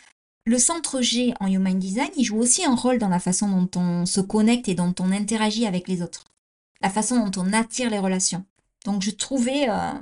Le 0.46 0.58
centre 0.58 1.00
G 1.00 1.34
en 1.40 1.48
Human 1.48 1.78
Design, 1.78 2.10
il 2.16 2.24
joue 2.24 2.38
aussi 2.38 2.64
un 2.64 2.74
rôle 2.74 2.98
dans 2.98 3.08
la 3.08 3.18
façon 3.18 3.48
dont 3.48 3.80
on 3.80 4.06
se 4.06 4.20
connecte 4.20 4.68
et 4.68 4.74
dont 4.74 4.94
on 5.00 5.10
interagit 5.10 5.66
avec 5.66 5.88
les 5.88 6.02
autres. 6.02 6.24
La 6.80 6.90
façon 6.90 7.26
dont 7.26 7.42
on 7.42 7.52
attire 7.52 7.90
les 7.90 7.98
relations. 7.98 8.44
Donc 8.84 9.02
je 9.02 9.10
trouvais 9.10 9.68
euh, 9.68 9.92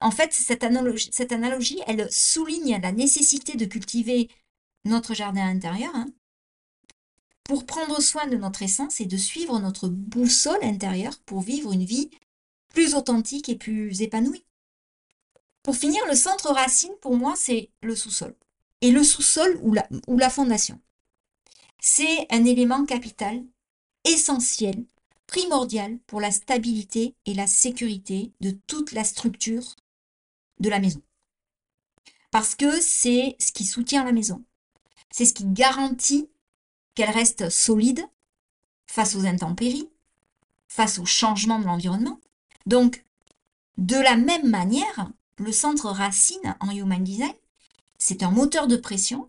en 0.00 0.10
fait, 0.10 0.32
cette 0.32 0.62
analogie, 0.64 1.80
elle 1.86 2.10
souligne 2.10 2.80
la 2.80 2.92
nécessité 2.92 3.56
de 3.56 3.64
cultiver 3.64 4.28
notre 4.84 5.14
jardin 5.14 5.46
intérieur 5.46 5.90
hein, 5.94 6.06
pour 7.42 7.66
prendre 7.66 8.00
soin 8.00 8.26
de 8.26 8.36
notre 8.36 8.62
essence 8.62 9.00
et 9.00 9.06
de 9.06 9.16
suivre 9.16 9.58
notre 9.58 9.88
boussole 9.88 10.62
intérieure 10.62 11.18
pour 11.26 11.40
vivre 11.40 11.72
une 11.72 11.84
vie 11.84 12.10
plus 12.72 12.94
authentique 12.94 13.48
et 13.48 13.56
plus 13.56 14.02
épanouie. 14.02 14.44
Pour 15.64 15.74
finir, 15.74 16.00
le 16.06 16.14
centre 16.14 16.52
racine, 16.52 16.94
pour 17.00 17.16
moi, 17.16 17.34
c'est 17.36 17.70
le 17.82 17.96
sous-sol. 17.96 18.36
Et 18.80 18.90
le 18.90 19.02
sous-sol 19.02 19.58
ou 19.62 19.74
la, 20.16 20.30
fondation. 20.30 20.80
C'est 21.80 22.26
un 22.30 22.44
élément 22.44 22.84
capital, 22.84 23.44
essentiel, 24.04 24.84
primordial 25.26 25.98
pour 26.06 26.20
la 26.20 26.30
stabilité 26.30 27.14
et 27.26 27.34
la 27.34 27.46
sécurité 27.46 28.32
de 28.40 28.50
toute 28.66 28.92
la 28.92 29.04
structure 29.04 29.76
de 30.60 30.68
la 30.68 30.80
maison. 30.80 31.02
Parce 32.30 32.54
que 32.54 32.80
c'est 32.80 33.36
ce 33.38 33.52
qui 33.52 33.64
soutient 33.64 34.04
la 34.04 34.12
maison. 34.12 34.44
C'est 35.10 35.24
ce 35.24 35.34
qui 35.34 35.46
garantit 35.46 36.28
qu'elle 36.94 37.10
reste 37.10 37.48
solide 37.48 38.04
face 38.86 39.14
aux 39.14 39.24
intempéries, 39.24 39.88
face 40.68 40.98
au 40.98 41.04
changement 41.04 41.58
de 41.58 41.64
l'environnement. 41.64 42.20
Donc, 42.66 43.04
de 43.76 43.96
la 43.96 44.16
même 44.16 44.48
manière, 44.48 45.10
le 45.36 45.52
centre 45.52 45.86
racine 45.86 46.56
en 46.60 46.70
Human 46.70 47.02
Design, 47.02 47.32
c'est 47.98 48.22
un 48.22 48.30
moteur 48.30 48.66
de 48.66 48.76
pression, 48.76 49.28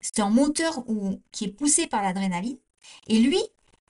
c'est 0.00 0.20
un 0.20 0.30
moteur 0.30 0.84
qui 1.32 1.44
est 1.44 1.52
poussé 1.52 1.86
par 1.86 2.02
l'adrénaline, 2.02 2.58
et 3.06 3.18
lui, 3.18 3.40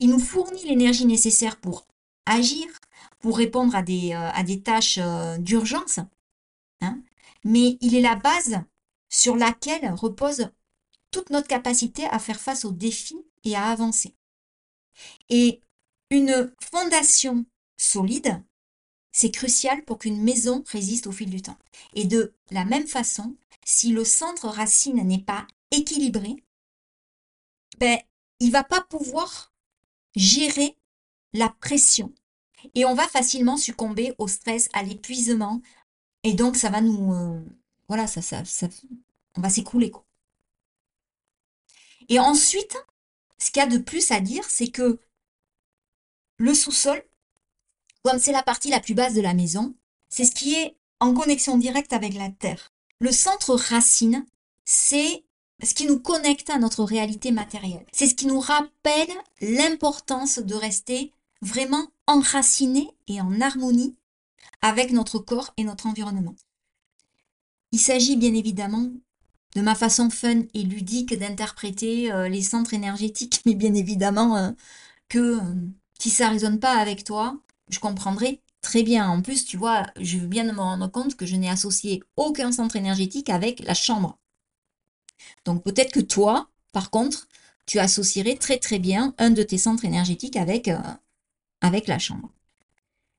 il 0.00 0.10
nous 0.10 0.18
fournit 0.18 0.64
l'énergie 0.64 1.06
nécessaire 1.06 1.56
pour 1.56 1.86
agir, 2.26 2.66
pour 3.20 3.38
répondre 3.38 3.74
à 3.74 3.82
des, 3.82 4.12
euh, 4.12 4.56
tâches 4.62 4.98
euh, 4.98 5.38
d'urgence, 5.38 6.00
hein. 6.80 7.00
mais 7.44 7.78
il 7.80 7.94
est 7.94 8.00
la 8.00 8.16
base 8.16 8.60
sur 9.08 9.36
laquelle 9.36 9.92
repose 9.92 10.50
toute 11.10 11.30
notre 11.30 11.48
capacité 11.48 12.04
à 12.06 12.18
faire 12.18 12.40
face 12.40 12.64
aux 12.64 12.72
défis 12.72 13.24
et 13.44 13.56
à 13.56 13.66
avancer. 13.66 14.14
Et 15.28 15.60
une 16.10 16.52
fondation 16.60 17.44
solide, 17.76 18.42
c'est 19.16 19.30
crucial 19.30 19.82
pour 19.82 19.98
qu'une 19.98 20.22
maison 20.22 20.62
résiste 20.66 21.06
au 21.06 21.12
fil 21.12 21.30
du 21.30 21.40
temps. 21.40 21.56
Et 21.94 22.04
de 22.04 22.34
la 22.50 22.66
même 22.66 22.86
façon, 22.86 23.34
si 23.64 23.90
le 23.90 24.04
centre 24.04 24.46
racine 24.46 25.02
n'est 25.08 25.22
pas 25.22 25.46
équilibré, 25.70 26.36
ben, 27.78 27.98
il 28.40 28.52
va 28.52 28.62
pas 28.62 28.82
pouvoir 28.82 29.54
gérer 30.16 30.76
la 31.32 31.48
pression. 31.48 32.12
Et 32.74 32.84
on 32.84 32.94
va 32.94 33.08
facilement 33.08 33.56
succomber 33.56 34.14
au 34.18 34.28
stress, 34.28 34.68
à 34.74 34.82
l'épuisement. 34.82 35.62
Et 36.22 36.34
donc, 36.34 36.54
ça 36.56 36.68
va 36.68 36.82
nous... 36.82 37.14
Euh, 37.14 37.40
voilà, 37.88 38.06
ça, 38.06 38.20
ça, 38.20 38.42
on 39.34 39.40
va 39.40 39.48
s'écrouler. 39.48 39.92
Et 42.10 42.18
ensuite, 42.18 42.76
ce 43.38 43.50
qu'il 43.50 43.60
y 43.62 43.64
a 43.64 43.66
de 43.66 43.78
plus 43.78 44.10
à 44.10 44.20
dire, 44.20 44.44
c'est 44.44 44.68
que 44.68 45.00
le 46.36 46.52
sous-sol, 46.52 47.02
comme 48.06 48.20
c'est 48.20 48.30
la 48.30 48.44
partie 48.44 48.70
la 48.70 48.78
plus 48.78 48.94
basse 48.94 49.14
de 49.14 49.20
la 49.20 49.34
maison, 49.34 49.74
c'est 50.08 50.24
ce 50.24 50.30
qui 50.30 50.54
est 50.54 50.76
en 51.00 51.12
connexion 51.12 51.58
directe 51.58 51.92
avec 51.92 52.14
la 52.14 52.30
terre. 52.30 52.72
Le 53.00 53.10
centre 53.10 53.56
racine, 53.56 54.24
c'est 54.64 55.24
ce 55.60 55.74
qui 55.74 55.86
nous 55.86 55.98
connecte 55.98 56.48
à 56.50 56.58
notre 56.58 56.84
réalité 56.84 57.32
matérielle. 57.32 57.84
C'est 57.90 58.06
ce 58.06 58.14
qui 58.14 58.28
nous 58.28 58.38
rappelle 58.38 59.10
l'importance 59.40 60.38
de 60.38 60.54
rester 60.54 61.10
vraiment 61.42 61.88
enraciné 62.06 62.88
et 63.08 63.20
en 63.20 63.40
harmonie 63.40 63.96
avec 64.62 64.92
notre 64.92 65.18
corps 65.18 65.52
et 65.56 65.64
notre 65.64 65.88
environnement. 65.88 66.36
Il 67.72 67.80
s'agit 67.80 68.16
bien 68.16 68.34
évidemment 68.34 68.88
de 69.56 69.62
ma 69.62 69.74
façon 69.74 70.10
fun 70.10 70.42
et 70.54 70.62
ludique 70.62 71.18
d'interpréter 71.18 72.12
euh, 72.12 72.28
les 72.28 72.42
centres 72.42 72.72
énergétiques, 72.72 73.40
mais 73.46 73.56
bien 73.56 73.74
évidemment 73.74 74.36
euh, 74.36 74.52
que 75.08 75.40
euh, 75.40 75.54
si 75.98 76.10
ça 76.10 76.28
résonne 76.28 76.60
pas 76.60 76.76
avec 76.76 77.02
toi, 77.02 77.40
je 77.68 77.78
comprendrai 77.78 78.40
très 78.60 78.82
bien. 78.82 79.08
En 79.08 79.22
plus, 79.22 79.44
tu 79.44 79.56
vois, 79.56 79.86
je 80.00 80.18
veux 80.18 80.26
bien 80.26 80.44
me 80.44 80.58
rendre 80.58 80.88
compte 80.88 81.16
que 81.16 81.26
je 81.26 81.36
n'ai 81.36 81.48
associé 81.48 82.02
aucun 82.16 82.52
centre 82.52 82.76
énergétique 82.76 83.28
avec 83.28 83.60
la 83.60 83.74
chambre. 83.74 84.18
Donc 85.44 85.62
peut-être 85.62 85.92
que 85.92 86.00
toi, 86.00 86.50
par 86.72 86.90
contre, 86.90 87.28
tu 87.66 87.78
associerais 87.78 88.36
très 88.36 88.58
très 88.58 88.78
bien 88.78 89.14
un 89.18 89.30
de 89.30 89.42
tes 89.42 89.58
centres 89.58 89.84
énergétiques 89.84 90.36
avec, 90.36 90.70
avec 91.60 91.88
la 91.88 91.98
chambre. 91.98 92.30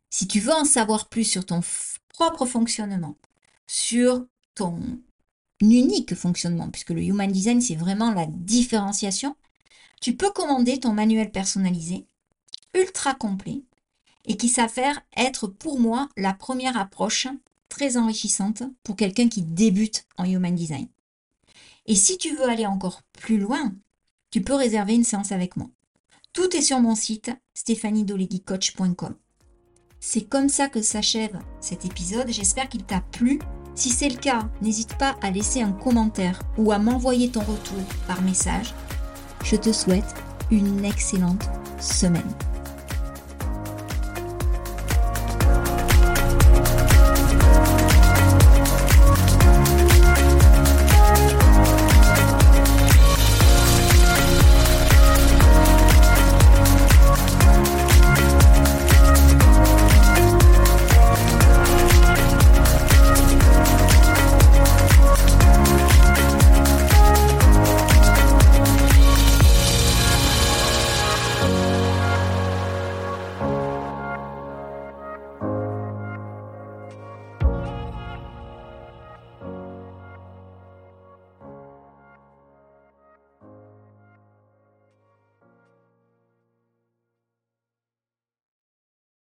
Si 0.09 0.27
tu 0.27 0.39
veux 0.39 0.53
en 0.53 0.65
savoir 0.65 1.09
plus 1.09 1.25
sur 1.25 1.45
ton 1.45 1.61
propre 2.09 2.45
fonctionnement, 2.45 3.15
sur 3.67 4.25
ton 4.55 4.79
unique 5.61 6.15
fonctionnement, 6.15 6.69
puisque 6.69 6.91
le 6.91 7.03
Human 7.03 7.31
Design, 7.31 7.61
c'est 7.61 7.75
vraiment 7.75 8.11
la 8.11 8.25
différenciation, 8.25 9.35
tu 10.01 10.15
peux 10.15 10.31
commander 10.31 10.79
ton 10.79 10.93
manuel 10.93 11.31
personnalisé, 11.31 12.05
ultra 12.73 13.15
complet, 13.15 13.63
et 14.27 14.37
qui 14.37 14.49
s'affaire 14.49 15.01
être 15.15 15.47
pour 15.47 15.79
moi 15.79 16.09
la 16.15 16.33
première 16.33 16.77
approche 16.77 17.27
très 17.69 17.97
enrichissante 17.97 18.63
pour 18.83 18.95
quelqu'un 18.95 19.29
qui 19.29 19.41
débute 19.41 20.05
en 20.17 20.25
Human 20.25 20.53
Design. 20.53 20.87
Et 21.85 21.95
si 21.95 22.17
tu 22.17 22.35
veux 22.35 22.47
aller 22.47 22.65
encore 22.65 23.01
plus 23.13 23.39
loin, 23.39 23.73
tu 24.29 24.41
peux 24.41 24.55
réserver 24.55 24.93
une 24.93 25.03
séance 25.03 25.31
avec 25.31 25.57
moi. 25.57 25.69
Tout 26.33 26.55
est 26.55 26.61
sur 26.61 26.79
mon 26.79 26.95
site 26.95 27.31
stéphaniedoleguicoach.com. 27.55 29.15
C'est 29.99 30.25
comme 30.25 30.49
ça 30.49 30.69
que 30.69 30.81
s'achève 30.81 31.39
cet 31.59 31.85
épisode. 31.85 32.29
J'espère 32.29 32.69
qu'il 32.69 32.83
t'a 32.83 33.01
plu 33.01 33.39
si 33.77 33.91
c'est 33.91 34.09
le 34.09 34.17
cas, 34.17 34.49
n'hésite 34.59 34.97
pas 34.97 35.15
à 35.21 35.29
laisser 35.29 35.61
un 35.61 35.71
commentaire 35.71 36.39
ou 36.57 36.71
à 36.71 36.79
m'envoyer 36.79 37.29
ton 37.29 37.41
retour 37.41 37.77
par 38.07 38.23
message. 38.23 38.73
Je 39.43 39.55
te 39.55 39.71
souhaite 39.71 40.15
une 40.49 40.83
excellente 40.83 41.47
semaine. 41.79 42.33